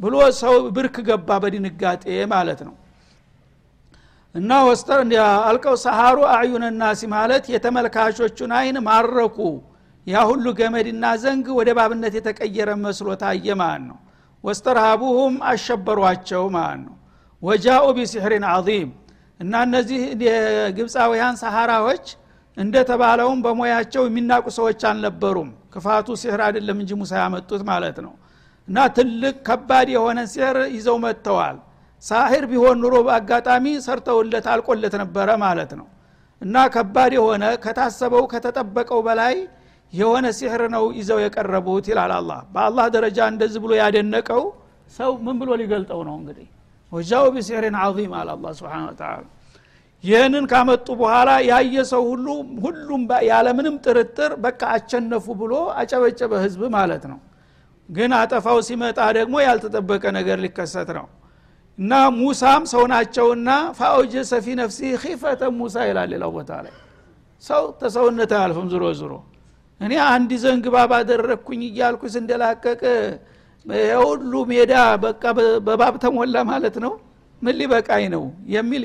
ብሎ 0.00 0.14
ሰው 0.40 0.54
ብርክ 0.76 0.96
ገባ 1.08 1.30
በድንጋጤ 1.42 2.04
ማለት 2.32 2.60
ነው 2.66 2.74
እና 4.34 4.50
አልቀው 5.48 5.76
ሰሃሩ 5.84 6.18
ናሲ 6.80 7.00
ማለት 7.14 7.44
የተመልካቾቹን 7.54 8.52
አይን 8.58 8.76
ማረኩ። 8.86 9.38
ያ 10.06 10.22
ሁሉ 10.28 10.46
ገመድና 10.58 11.04
ዘንግ 11.22 11.46
ወደ 11.58 11.70
ባብነት 11.78 12.14
የተቀየረ 12.18 12.70
መስሎ 12.84 13.08
ታየ 13.22 13.46
ማለት 13.60 13.84
ነው? 13.90 13.98
ወስተርሃቡሁም 14.44 15.34
አሸበሯቸው 15.50 16.44
ማለት 16.56 16.80
ነው? 16.86 16.94
ወጃኡ 17.42 17.84
ቢሲሕሪን 17.98 18.44
አዚም 18.52 18.90
እና 19.40 19.52
እነዚህ 19.66 20.00
የግብፃውያን 20.24 21.36
ሰሃራዎች 21.42 22.06
እንደተባለውም 22.56 23.38
በሙያቸው 23.44 24.02
የሚናቁ 24.06 24.46
ሰዎች 24.58 24.80
አልነበሩም። 24.90 25.50
ክፋቱ 25.74 26.08
ሲህር 26.22 26.40
አይደለም 26.46 26.78
እንጂ 26.82 26.90
ሙሳ 27.00 27.12
ያመጡት 27.22 27.62
ማለት 27.70 27.98
ነው። 28.06 28.14
እና 28.68 28.78
ትልቅ 28.96 29.36
ከባድ 29.48 29.88
የሆነ 29.94 30.18
ሲህር 30.32 30.56
ይዘው 30.74 30.96
መጥተዋል 31.04 31.56
ሳሂር 32.02 32.44
ቢሆን 32.50 32.76
ኑሮ 32.82 32.94
በአጋጣሚ 33.06 33.64
ሰርተውለት 33.86 34.46
አልቆለት 34.52 34.94
ነበረ 35.02 35.28
ማለት 35.42 35.72
ነው። 35.80 35.86
እና 36.42 36.56
ከባድ 36.74 37.12
የሆነ 37.16 37.44
ከታሰበው 37.64 38.24
ከተጠበቀው 38.32 39.00
በላይ 39.06 39.34
የሆነ 39.92 40.26
ሲህር 40.38 40.62
ነው 40.74 40.84
ይዘው 40.98 41.18
የቀረቡት 41.22 41.86
ይላል 41.90 42.12
አላ 42.18 42.32
በአላህ 42.54 42.86
ደረጃ 42.94 43.18
እንደዚህ 43.32 43.60
ብሎ 43.64 43.72
ያደነቀው 43.80 44.42
ሰው 44.90 45.12
ምን 45.24 45.36
ብሎ 45.40 45.50
ሊገልጠው 45.60 46.00
ነው 46.08 46.14
እንግዲህ? 46.20 46.46
ወጃው 46.92 47.26
ቢሲሕሪን 47.34 47.76
ዓዚም 47.80 48.12
አለ 48.18 48.28
አላ 48.34 48.46
ስብን 48.58 48.86
ተላ 49.00 49.20
ይህንን 50.04 50.44
ካመጡ 50.50 50.86
በኋላ 51.00 51.30
ያየ 51.50 51.74
ሰው 51.90 52.02
ሁሉ 52.10 52.26
ሁሉም 52.64 53.02
ያለምንም 53.28 53.74
ጥርጥር 53.84 54.32
በቃ 54.44 54.60
አቸነፉ 54.76 55.26
ብሎ 55.40 55.52
አጨበጨበ 55.80 56.32
ህዝብ 56.44 56.62
ማለት 56.76 57.04
ነው። 57.12 57.18
ግን 57.88 58.10
አጠፋው 58.18 58.58
ሲመጣ 58.68 58.98
ደግሞ 59.18 59.34
ያልተጠበቀ 59.46 60.04
ነገር 60.18 60.38
ሊከሰት 60.44 60.90
ነው 60.98 61.06
እና 61.78 61.92
ሙሳም 62.16 62.62
ሰው 62.72 62.82
ናቸውና 62.92 63.50
ፋውጀ 63.78 64.14
ሰፊ 64.30 64.46
ነፍሲ 64.60 64.80
ኺፈተ 65.02 65.42
ሙሳ 65.58 65.76
ይላል 65.88 66.08
ሌላው 66.12 66.30
ቦታ 66.36 66.50
ላይ። 66.64 66.74
ሰው 67.42 67.62
ተሰውነት 67.80 68.32
አያልፍም 68.38 68.66
ዝሮ 68.72 68.84
ዝሮ 68.98 69.12
እኔ 69.80 69.92
አንድ 70.08 70.30
ዘንግባ 70.42 70.76
ባደረግኩኝ 70.90 71.60
እያልኩ 71.68 72.02
ስንደላቀቅ 72.14 72.80
የሁሉ 73.86 74.32
ሜዳ 74.50 74.72
በቃ 75.04 75.22
በባብ 75.66 75.94
ተሞላ 76.04 76.36
ማለት 76.50 76.76
ነው። 76.84 76.92
ምን 77.42 77.54
ሊበቃኝ 77.60 78.04
ነው 78.14 78.24
የሚል 78.54 78.82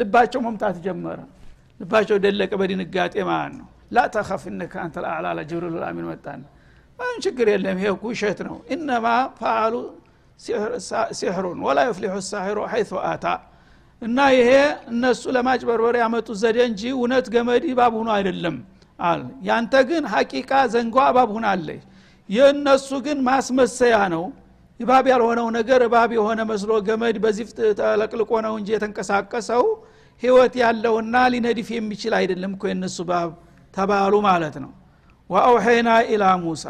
ልባቸው 0.00 0.40
መምታት 0.46 0.76
ጀመረ። 0.86 1.18
ልባቸው 1.80 2.16
ደለቀ 2.24 2.52
በድንጋጤ 2.60 3.14
ማለት 3.30 3.54
ነው። 3.60 3.66
ላ 3.92 4.04
እነከ 4.50 4.74
አንተ 4.84 4.96
ልአዕላ 5.04 5.40
ጅብሪል 5.50 5.74
ልአሚን 5.76 6.06
መጣን። 6.10 6.40
ምንም 6.98 7.18
ችግር 7.24 7.46
የለም 7.52 7.78
ይሄ 7.80 7.90
ውሸት 8.04 8.38
ነው። 8.48 8.56
እነማ 8.74 9.06
ፈአሉ 9.40 9.74
ሲሕሩን 11.12 11.58
ወላ 11.66 11.78
ዩፍሊሑ 11.88 12.14
ሳሒሩ 12.28 12.58
ሐይث 12.72 12.90
አታ። 13.08 13.24
እና 14.02 14.18
ይሄ 14.36 14.50
እነሱ 14.92 15.22
ለማጭበርበር 15.36 15.94
ያመጡት 16.02 16.36
ዘዴ 16.42 16.58
እንጂ 16.68 16.82
እውነት 16.94 17.26
ገመድ 17.34 17.64
እባብ 17.70 17.92
ሁኖ 18.00 18.08
አይደለም 18.16 18.56
አል 18.98 19.20
ያንተ 19.48 19.74
ግን 19.88 20.04
ሐቂቃ 20.12 20.52
ዘንጓ 20.74 20.96
እባብ 21.12 21.30
ሁናለች 21.36 21.82
የእነሱ 22.28 22.88
ግን 23.06 23.18
ማስመሰያ 23.28 23.96
ነው። 24.14 24.24
እባብ 24.80 25.04
ያልሆነው 25.12 25.46
ነገር 25.58 25.80
እባብ 25.86 26.10
የሆነ 26.16 26.40
መስሎ 26.50 26.72
ገመድ 26.88 27.16
በዚህ 27.24 27.46
ተለቅልቆ 27.80 28.30
ነው 28.46 28.52
እንጂ 28.58 28.68
የተንቀሳቀሰው 28.74 29.64
ህይወት 30.22 30.54
ያለውና 30.62 31.16
ሊነድፍ 31.32 31.68
የሚችል 31.74 32.12
አይደለም 32.18 32.52
እኮ 32.56 32.64
የእነሱ 32.70 32.98
ባብ 33.10 33.30
ተባሉ 33.74 34.14
ማለት 34.28 34.56
ነው። 34.64 34.70
ወአውሐይና 35.30 35.90
ኢላ 36.12 36.24
ሙሳ 36.44 36.64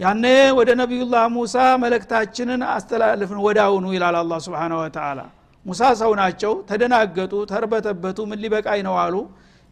ያኔ 0.00 0.24
ወደ 0.58 0.70
ነቢዩላህ 0.80 1.24
ሙሳ 1.36 1.54
መለክታችንን 1.82 2.60
አስተላልፍን 2.72 3.38
ወዳውኑ 3.46 3.86
ይላል 3.94 4.16
አላ 4.20 4.34
ስብን 4.44 4.72
ወተላ 4.78 5.20
ሙሳ 5.66 5.80
ሰው 6.00 6.12
ናቸው 6.20 6.52
ተደናገጡ 6.68 7.32
ተርበተበቱ 7.50 8.18
ምን 8.30 8.38
ሊበቃኝ 8.44 8.80
ነው 8.86 8.94
አሉ። 9.02 9.14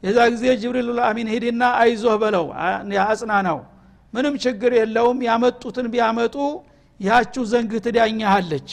የዛ 0.02 0.18
ጊዜ 0.32 0.44
ጅብሪል 0.62 0.88
ልአሚን 0.98 1.28
ሂድና 1.34 1.62
አይዞህ 1.82 2.16
በለው 2.22 2.46
አጽናናው። 3.04 3.60
ምንም 4.14 4.34
ችግር 4.44 4.72
የለውም 4.78 5.18
ያመጡትን 5.28 5.86
ቢያመጡ 5.94 6.36
ያችሁ 7.00 7.42
ዘንግ 7.52 7.72
ትዳኛሃለች። 7.86 8.68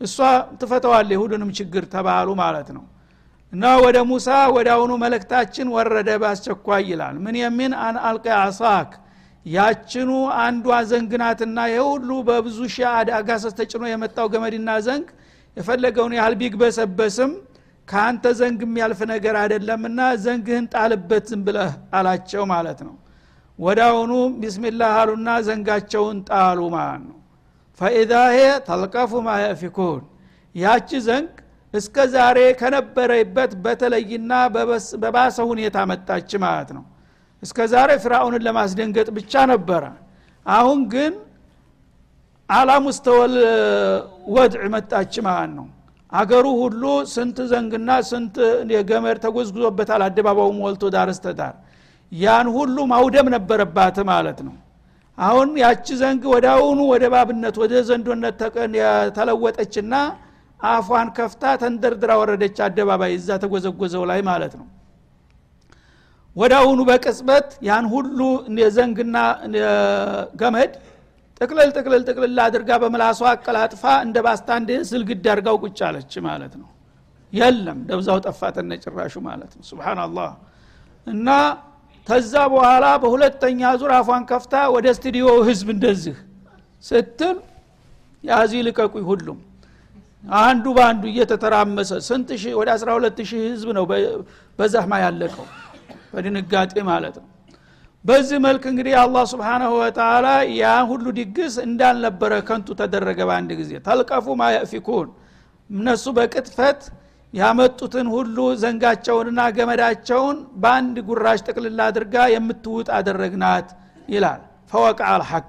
እሷ 0.00 0.16
ትፈተዋለ 0.60 1.10
ሁሉንም 1.22 1.50
ችግር 1.58 1.84
ተባሉ 1.94 2.28
ማለት 2.42 2.68
ነው። 2.76 2.84
እና 3.52 3.64
ወደ 3.84 3.98
ሙሳ 4.10 4.28
ወደ 4.56 4.68
አሁኑ 4.74 4.92
መለክታችን 5.02 5.66
ወረደ 5.76 6.08
በአስቸኳይ 6.22 6.82
ይላል። 6.90 7.16
ምን 7.24 7.36
የሚን 7.42 7.72
አን 7.84 7.96
አልቀ 8.08 8.26
አሳክ 8.42 8.90
ያችኑ 9.46 10.10
አንዷ 10.42 10.76
ዘንግናትና 10.90 11.58
የሁሉ 11.72 12.10
በብዙ 12.28 12.58
ሺህ 12.74 12.86
አጋሰስ 13.18 13.54
ተጭኖ 13.58 13.82
የመጣው 13.90 14.26
ገመድና 14.32 14.70
ዘንግ 14.86 15.06
የፈለገውን 15.56 16.14
ያህል 16.18 16.34
ቢግበሰበስም 16.40 17.32
ከአንተ 17.88 18.24
ዘንግ 18.38 18.60
የሚያልፍ 18.66 19.00
ነገር 19.12 19.34
አይደለምና 19.42 20.00
ዘንግህን 20.24 20.64
ጣልበት 20.72 21.26
ዝም 21.30 21.42
ብለህ 21.46 21.70
አላቸው 21.98 22.42
ማለት 22.52 22.80
ነው። 22.86 22.94
አሁኑ 23.84 24.12
ቢስሚላህ 24.40 24.94
አሉና 25.02 25.28
ዘንጋቸውን 25.46 26.18
ጣሉ 26.30 26.60
ማለት 26.74 27.04
ነው። 27.06 27.16
ፈኢዛ 27.80 28.12
ሄ 28.34 28.38
ተልቀፉ 28.66 29.12
ማ 29.24 29.38
የፊኩን 29.42 30.02
ያቺ 30.54 30.90
ዘንግ 31.06 31.30
እስከ 31.74 31.96
ዛሬ 32.14 32.38
ከነበረበት 32.60 33.52
በተለይና 33.64 34.32
በባሰ 35.02 35.36
ሁኔታ 35.50 35.78
መጣች 35.90 36.30
ማለት 36.44 36.70
ነው 36.76 36.84
እስከ 37.42 37.58
ዛሬ 37.72 37.90
ፍራኡንን 38.04 38.42
ለማስደንገጥ 38.46 39.08
ብቻ 39.16 39.32
ነበረ። 39.52 39.84
አሁን 40.46 40.80
ግን 40.92 41.12
አላ 42.48 42.70
ሙስተወል 42.84 43.34
ወድዕ 44.34 44.62
መጣች 44.74 45.14
ማለት 45.26 45.52
ነው። 45.58 45.66
አገሩ 46.12 46.46
ሁሉ 46.60 46.82
ስንት 47.14 47.38
ዘንግና 47.50 47.90
ስንት 48.10 48.36
የገመድ 48.74 49.16
ተጎዝጉዞበታል 49.24 50.02
አደባባዩ 50.06 50.50
ሞልቶ 50.60 50.84
ዳር 50.94 51.08
እስተዳር 51.14 51.54
ያን 52.12 52.46
ሁሉ 52.56 52.76
ማውደም 52.92 53.28
ነበረባት 53.36 53.96
ማለት 54.10 54.38
ነው። 54.46 54.54
አሁን 55.18 55.48
ያቺ 55.62 55.86
ዘንግ 56.00 56.22
ወደ 56.34 56.46
አሁኑ 56.54 56.78
ወደ 56.92 57.04
ባብነት 57.12 57.56
ወደ 57.62 57.74
ዘንዶነት 57.88 58.40
ተለወጠችና 59.16 59.94
አፏን 60.60 61.08
ከፍታ 61.16 61.44
ተንደርድራ 61.62 62.12
ወረደች 62.20 62.58
አደባባይ 62.66 63.12
እዛ 63.18 63.28
ተጎዘጎዘው 63.42 64.04
ላይ 64.10 64.20
ማለት 64.28 64.54
ነው 64.60 64.66
አሁኑ 66.56 66.80
በቅጽበት 66.88 67.48
ያን 67.68 67.84
ሁሉ 67.92 68.18
ዘንግና 68.76 69.16
ገመድ 70.40 70.72
ጥቅልል 71.40 71.70
ጥቅልል 71.76 72.02
ጥቅልል 72.08 72.38
አድርጋ 72.44 72.70
በምላሷ 72.82 73.20
አቀላጥፋ 73.30 73.84
እንደ 74.04 74.16
ባስታንድ 74.26 74.68
ስልግድ 74.90 75.24
አድርጋው 75.32 75.56
ቁጭ 75.64 75.78
አለች 75.88 76.12
ማለት 76.28 76.54
ነው። 76.60 76.68
የለም 77.32 77.78
ደብዛው 77.88 78.18
ጠፋተነ 78.26 78.72
ጭራሹ 78.84 79.14
ማለት 79.28 79.52
ነው። 79.56 79.64
ስብናላህ 79.70 80.30
እና 81.06 81.28
ተዛ 82.06 82.34
በኋላ 82.52 82.86
በሁለተኛ 83.02 83.60
ዙር 83.80 83.92
አፏን 83.96 84.24
ከፍታ 84.30 84.54
ወደ 84.74 84.86
ስቱዲዮ 84.98 85.26
ህዝብ 85.48 85.68
እንደዚህ 85.74 86.16
ስትል 86.84 87.36
ያዚ 88.24 88.52
ልቀቁኝ 88.66 89.04
ሁሉም። 89.10 89.38
አንዱ 90.38 90.66
በአንዱ 90.76 91.02
እየተተራመሰ 91.10 91.90
ስንት 92.06 92.28
ወደ 92.58 92.68
12 92.76 93.20
ሺህ 93.28 93.42
ህዝብ 93.46 93.68
ነው 93.78 93.84
በዛህማ 94.58 94.92
ያለቀው 95.04 95.46
በድንጋጤ 96.16 96.74
ማለት 96.88 97.16
ነው። 97.20 97.26
በዚህ 98.04 98.38
መልክ 98.44 98.64
እንግዲህ 98.70 98.94
አላህ 99.00 99.24
ስብሓናሁ 99.30 99.70
ወተላ 99.80 100.26
ያ 100.56 100.74
ሁሉ 100.90 101.04
ድግስ 101.16 101.54
እንዳልነበረ 101.64 102.32
ከንቱ 102.48 102.68
ተደረገ 102.80 103.18
በአንድ 103.28 103.50
ጊዜ። 103.60 103.72
ተልቀፉ 103.86 104.26
ማየፊኩን 104.40 105.08
እነሱ 105.70 106.04
በቅጥፈት 106.18 106.80
ያመጡትን 107.34 108.06
ሁሉ 108.14 108.36
ዘንጋቸውንና 108.60 109.40
ገመዳቸውን 109.56 110.36
በአንድ 110.62 110.96
ጉራሽ 111.08 111.40
ጥቅልላ 111.48 111.80
አድርጋ 111.90 112.16
የምትውጥ 112.34 112.88
አደረግናት 112.98 113.68
ይላል። 114.08 114.40
ፈወቃ 114.72 115.00
አልሐቅ። 115.14 115.48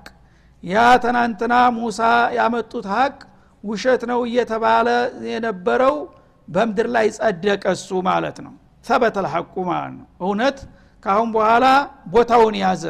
ያ 0.63 0.75
ትናንትና 1.03 1.55
ሙሳ 1.77 1.99
ያመጡት 2.37 2.85
ሀቅ 2.93 3.17
ውሸት 3.63 4.01
ነው 4.11 4.19
እየተባለ 4.27 4.87
የነበረው 5.31 5.95
በምድር 6.47 6.87
ላይ 6.95 7.07
ጸደቀ 7.17 7.63
እሱ 7.75 7.89
ማለት 8.09 8.37
ነው 8.45 8.53
ሰበተ 8.85 9.17
ልሐቁ 9.25 9.53
ማለት 9.69 9.93
ነው። 9.99 10.07
እውነት 10.23 10.57
ካአሁን 11.03 11.29
በኋላ 11.35 11.65
ቦታውን 12.13 12.55
ያዘ። 12.61 12.83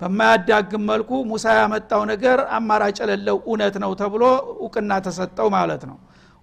በማያዳግም 0.00 0.82
መልኩ 0.90 1.10
ሙሳ 1.28 1.44
ያመጣው 1.58 2.02
ነገር 2.10 2.38
አማራጭ 2.56 2.96
የሌለው 3.02 3.36
እውነት 3.46 3.76
ነው 3.84 3.92
ተብሎ 4.00 4.22
እውቅና 4.56 4.92
ተሰጠው 5.06 5.48
ማለት 5.56 5.82
ነው። 5.90 5.96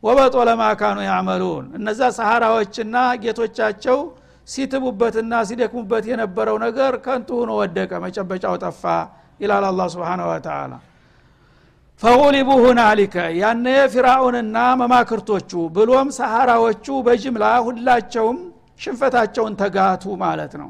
ወበጦ 0.04 0.36
ለማካኑ 0.50 0.98
ያዕመሉን። 1.08 1.66
እነዛ 1.78 2.02
ሰሃራዎችና 2.18 2.96
ጌቶቻቸው 3.24 4.00
ሲትቡበትና 4.48 5.34
ሲደክሙበት 5.50 6.06
የነበረው 6.12 6.58
ነገር 6.66 6.94
ከንቱ 7.06 7.30
ሆኖ 7.40 7.52
ወደቀ 7.62 7.92
መጨበጫው 8.06 8.56
ጠፋ 8.64 8.84
ይላል 9.40 9.66
አላ 9.70 9.82
ስብን 9.94 10.22
ወተላ 10.30 10.74
ፈጉሊቡ 12.02 12.50
ሁናሊከ 12.64 13.16
ያነ 13.40 13.66
ፊራኡንና 13.94 14.58
መማክርቶቹ 14.80 15.52
ብሎም 15.76 16.08
ሰሃራዎቹ 16.18 16.86
በጅምላ 17.06 17.46
ሁላቸውም 17.68 18.40
ሽንፈታቸውን 18.84 19.54
ተጋቱ 19.62 20.04
ማለት 20.24 20.54
ነው። 20.62 20.70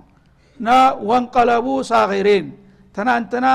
እና 0.60 0.70
ወንቀለቡ 1.10 1.68
ሳቂሪን 1.90 2.46
ትናንትና 2.96 3.48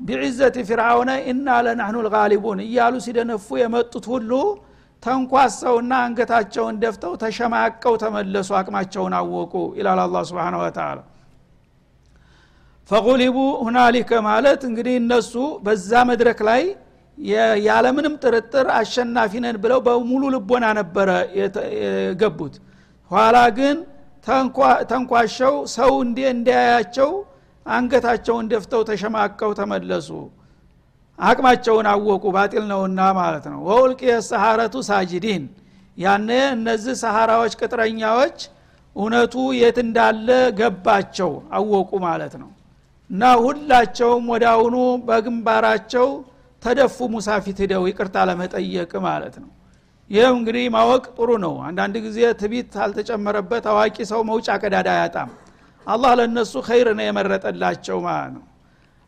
ቢዕዘት 0.00 0.56
ፊርአውነ 0.68 1.10
ኢና 1.30 1.48
ለናህኑ 1.66 1.96
ልጋሊቡን 2.06 2.60
እያሉ 2.66 2.94
ሲደነፉ 3.04 3.46
የመጡት 3.60 4.06
ሁሉ 4.12 4.30
ተንኳሰውና 5.02 5.92
አንገታቸውን 6.06 6.76
ደፍተው 6.82 7.12
ተሸማቀው 7.22 7.94
ተመለሱ 8.02 8.50
አቅማቸውን 8.58 9.14
አወቁ 9.20 9.54
ይላል 9.78 10.00
አላ 10.04 10.22
ስብን 10.28 10.56
ወተላ 10.60 10.98
ፈጉሊቡ 12.90 13.36
ሁናሊከ 13.64 14.12
ማለት 14.28 14.60
እንግዲህ 14.68 14.94
እነሱ 15.02 15.32
በዛ 15.64 15.90
መድረክ 16.10 16.40
ላይ 16.48 16.62
ያለምንም 17.66 18.14
ጥርጥር 18.22 18.66
አሸናፊ 18.76 19.32
ነን 19.44 19.56
ብለው 19.64 19.80
በሙሉ 19.86 20.22
ልቦና 20.34 20.66
ነበረ 20.78 21.08
የገቡት። 21.38 22.54
ኋላ 23.10 23.36
ግን 23.58 23.76
ተንኳሸው 24.90 25.54
ሰው 25.74 25.92
እንዲ 26.04 26.18
እንዲያያቸው 26.32 27.10
አንገታቸውን 27.66 28.46
ደፍተው 28.52 28.82
ተሸማቀው 28.88 29.50
ተመለሱ። 29.58 30.08
አቅማቸውን 31.18 31.86
አወቁ። 31.90 32.24
ባጢል 32.36 32.64
ነውና 32.70 33.00
ማለት 33.18 33.44
ነው። 33.52 33.60
ወውልቅ 33.68 34.00
የሰሃረቱ 34.10 34.74
ሳጅዲን። 34.88 35.44
ያነ 35.98 36.28
እነዚህ 36.54 36.94
ሰሃራዎች 37.02 37.52
ቅጥረኛዎች 37.60 38.38
እውነቱ 38.96 39.34
የት 39.58 39.78
እንዳለ 39.84 40.28
ገባቸው 40.58 41.30
አወቁ 41.56 41.90
ማለት 42.06 42.34
ነው። 42.42 42.50
እና 43.10 43.22
ሁላቸውም 43.44 44.26
አሁኑ 44.50 44.76
በግንባራቸው 45.06 46.08
ተደፉ 46.62 46.96
ሙሳፊት 47.14 47.58
ሂደው 47.62 47.84
ይቅርታ 47.90 48.16
ለመጠየቅ 48.28 48.92
ማለት 49.06 49.34
ነው። 49.42 49.50
ይህም 50.10 50.34
እንግዲህ 50.38 50.64
ማወቅ 50.74 51.04
ጥሩ 51.16 51.30
ነው። 51.44 51.54
አንዳንድ 51.66 51.94
ጊዜ 52.06 52.18
ትቢት 52.40 52.72
አልተጨመረበት 52.84 53.64
አዋቂ 53.72 53.96
ሰው 54.10 54.20
መውጫ 54.30 54.48
ቀዳዳ 54.62 54.88
አያጣም። 54.96 55.30
አላህ 55.86 56.12
ለእነሱ 56.18 56.52
ኸይር 56.66 56.88
ነው 56.98 57.04
የመረጠላቸው 57.06 57.98
ማለት 58.06 58.32
ነው። 58.36 58.44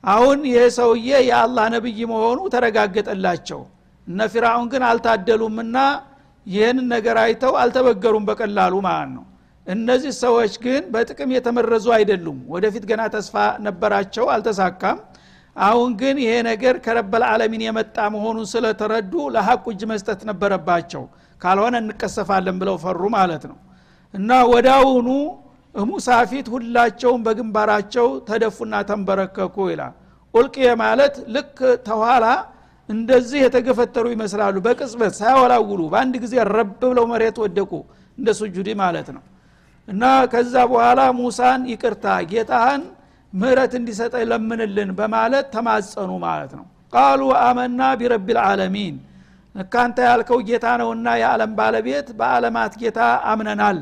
አሁን 0.05 0.39
ይሄ 0.49 0.63
ሰውዬ 0.77 1.11
የአላህ 1.29 1.67
ነብይ 1.75 2.01
መሆኑ 2.13 2.41
ተረጋገጠላቸው። 2.55 3.61
እነ 4.07 4.21
ፊራውን 4.33 4.67
ግን 4.73 4.83
አልታደሉምና 4.89 5.77
ይህን 6.47 6.79
ነገር 6.93 7.17
አይተው 7.23 7.55
አልተበገሩም 7.61 8.25
በቀላሉ 8.29 8.75
ማለት 8.87 9.13
ነው። 9.17 9.25
እነዚህ 9.67 10.13
ሰዎች 10.25 10.55
ግን 10.65 10.83
በጥቅም 10.95 11.31
የተመረዙ 11.37 11.87
አይደሉም። 11.97 12.39
ወደፊት 12.55 12.85
ገና 12.91 13.03
ተስፋ 13.15 13.37
ነበራቸው 13.67 14.27
አልተሳካም 14.35 14.99
አሁን 15.57 15.91
ግን 16.01 16.17
ይሄ 16.23 16.33
ነገር 16.49 16.75
ከረበል 16.85 17.25
ዓለሚን 17.29 17.63
የመጣ 17.67 17.97
መሆኑን 18.15 18.47
ስለተረዱ 18.53 19.13
ለሀቁ 19.35 19.65
እጅ 19.75 19.83
መስጠት 19.93 20.21
ነበረባቸው። 20.31 21.03
ካልሆነ 21.41 21.75
እንቀሰፋለን 21.83 22.57
ብለው 22.61 22.77
ፈሩ 22.85 23.03
ማለት 23.17 23.45
ነው። 23.51 23.59
እና 24.15 24.31
ወዳውኑ 24.53 25.09
ሙሳ 25.75 26.09
ፊት 26.31 26.47
ሁላቸውም 26.55 27.21
በግንባራቸው 27.27 28.09
ተደፉና 28.29 28.75
ተንበረከኩ 28.91 29.57
ይላል። 29.73 29.95
ኡልቅየ 30.35 30.69
ማለት 30.83 31.15
ልክ 31.35 31.57
ተኋላ 31.89 32.27
እንደዚህ 32.89 33.39
የተገፈተሩ 33.45 34.07
ይመስላሉ። 34.15 34.57
በቅጽበት 34.67 35.13
ሳያወላውሉ 35.21 35.81
በአንድ 35.93 36.15
ጊዜ 36.25 36.35
ረብ 36.53 36.73
ብለው 36.85 37.07
መሬት 37.13 37.37
ወደቁ 37.45 37.73
እንደ 38.19 38.29
ሱጁዲ 38.41 38.69
ማለት 38.83 39.09
ነው። 39.17 39.23
እና 39.89 40.03
ከዛ 40.33 40.55
በኋላ 40.71 41.01
ሙሳን 41.19 41.63
ይቅርታ 41.73 42.05
ጌታህን 42.31 42.83
ምህረት 43.35 43.73
እንዲሰጠኝ 43.79 44.25
ለምንልን 44.31 44.91
በማለት 44.99 45.47
ተማጸኑ 45.55 46.11
ማለት 46.25 46.53
ነው። 46.59 46.65
ቃሉ 46.93 47.21
አመና 47.43 47.81
ቢረቢ 48.01 48.27
ልዓለሚን 48.37 48.97
እካንተ 49.55 49.99
ያልከው 50.09 50.39
ጌታ 50.49 50.67
ነውና 50.81 51.09
የዓለም 51.21 51.53
ባለቤት 51.59 52.09
በዓለማት 52.19 52.73
ጌታ 52.81 53.01
አምነናል 53.33 53.79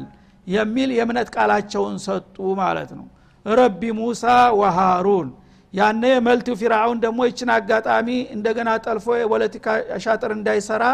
የሚል 0.47 0.91
የእምነት 0.97 1.29
ቃላቸውን 1.37 1.97
ሰጡ 2.07 2.37
ማለት 2.61 2.91
ነው። 2.99 3.07
ረቢ 3.47 3.83
ሙሳ 3.99 4.25
ወሃሩን። 4.61 5.29
ያነ 5.75 6.05
መልቲው 6.27 6.55
ፊራውን 6.61 6.99
ደግሞ 7.05 7.21
ይችን 7.29 7.51
አጋጣሚ 7.55 8.09
እንደገና 8.35 8.71
ጠልፎ 8.85 9.07
የፖለቲካ 9.21 9.67
ሻጥር 10.05 10.31
እንዳይሰራ 10.37 10.85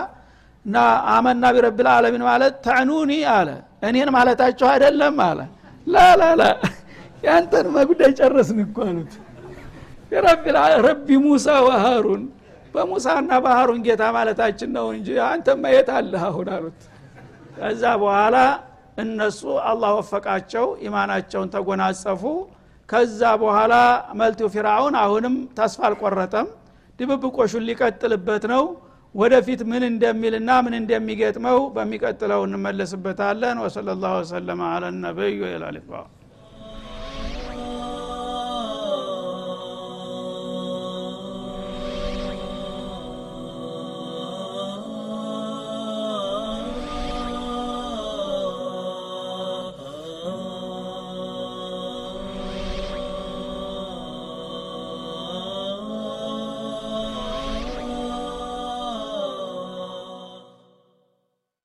እና 0.64 0.76
አመና 1.14 1.44
ቢረቢ 1.54 1.78
ልዓለሚን 1.86 2.24
ማለት 2.28 2.54
ተዕኑኒ 2.66 3.12
አለ። 3.34 3.48
እኔን 3.88 4.10
ማለታቸው 4.16 4.66
አይደለም 4.72 5.16
አለ። 5.28 5.40
ላላላ 5.86 6.42
ያንተን 7.22 7.66
መጉዳይ 7.74 8.12
ጨረስን 8.18 8.58
እኮ 8.64 8.76
አሉት። 8.86 9.12
ረቢ 10.86 11.08
ሙሳ 11.24 11.46
ወሃሩን 11.66 12.22
በሙሳና 12.74 13.30
በሃሩን 13.44 13.80
ጌታ 13.86 14.02
ማለታችን 14.16 14.70
ነው 14.76 14.86
እንጂ 14.96 15.08
አንተማ 15.26 15.62
የት 15.74 15.88
አለህ 15.98 16.22
አሁን 16.28 16.48
አሉት። 16.56 16.80
ከዛ 17.58 17.82
በኋላ 18.02 18.36
እነሱ 18.98 19.40
አላህ 19.70 19.90
ወፈቃቸው 19.98 20.66
ኢማናቸውን 20.86 21.48
ተጎናጸፉ። 21.54 22.22
ከዛ 22.88 23.22
በኋላ 23.42 23.74
መልቲው 24.20 24.48
ፊራውን 24.54 24.94
አሁንም 25.02 25.34
ተስፋ 25.58 25.80
አልቆረጠም። 25.88 26.46
ድብብቆሹን 26.98 27.66
ሊቀጥልበት 27.68 28.44
ነው። 28.52 28.62
ወደፊት 29.14 29.60
ምን 29.70 29.82
እንደሚልና 29.90 30.50
ምን 30.64 30.74
እንደሚገጥመው 30.80 31.58
በሚቀጥለው 31.76 32.40
እንመለስበታለን። 32.48 33.58
ወሰለ 33.64 33.88
ላሁ 34.02 34.14
ወሰለማ 34.20 34.62
አለ 34.74 34.84
ነቢይ 35.04 35.36
ወላሊቃ 35.44 35.90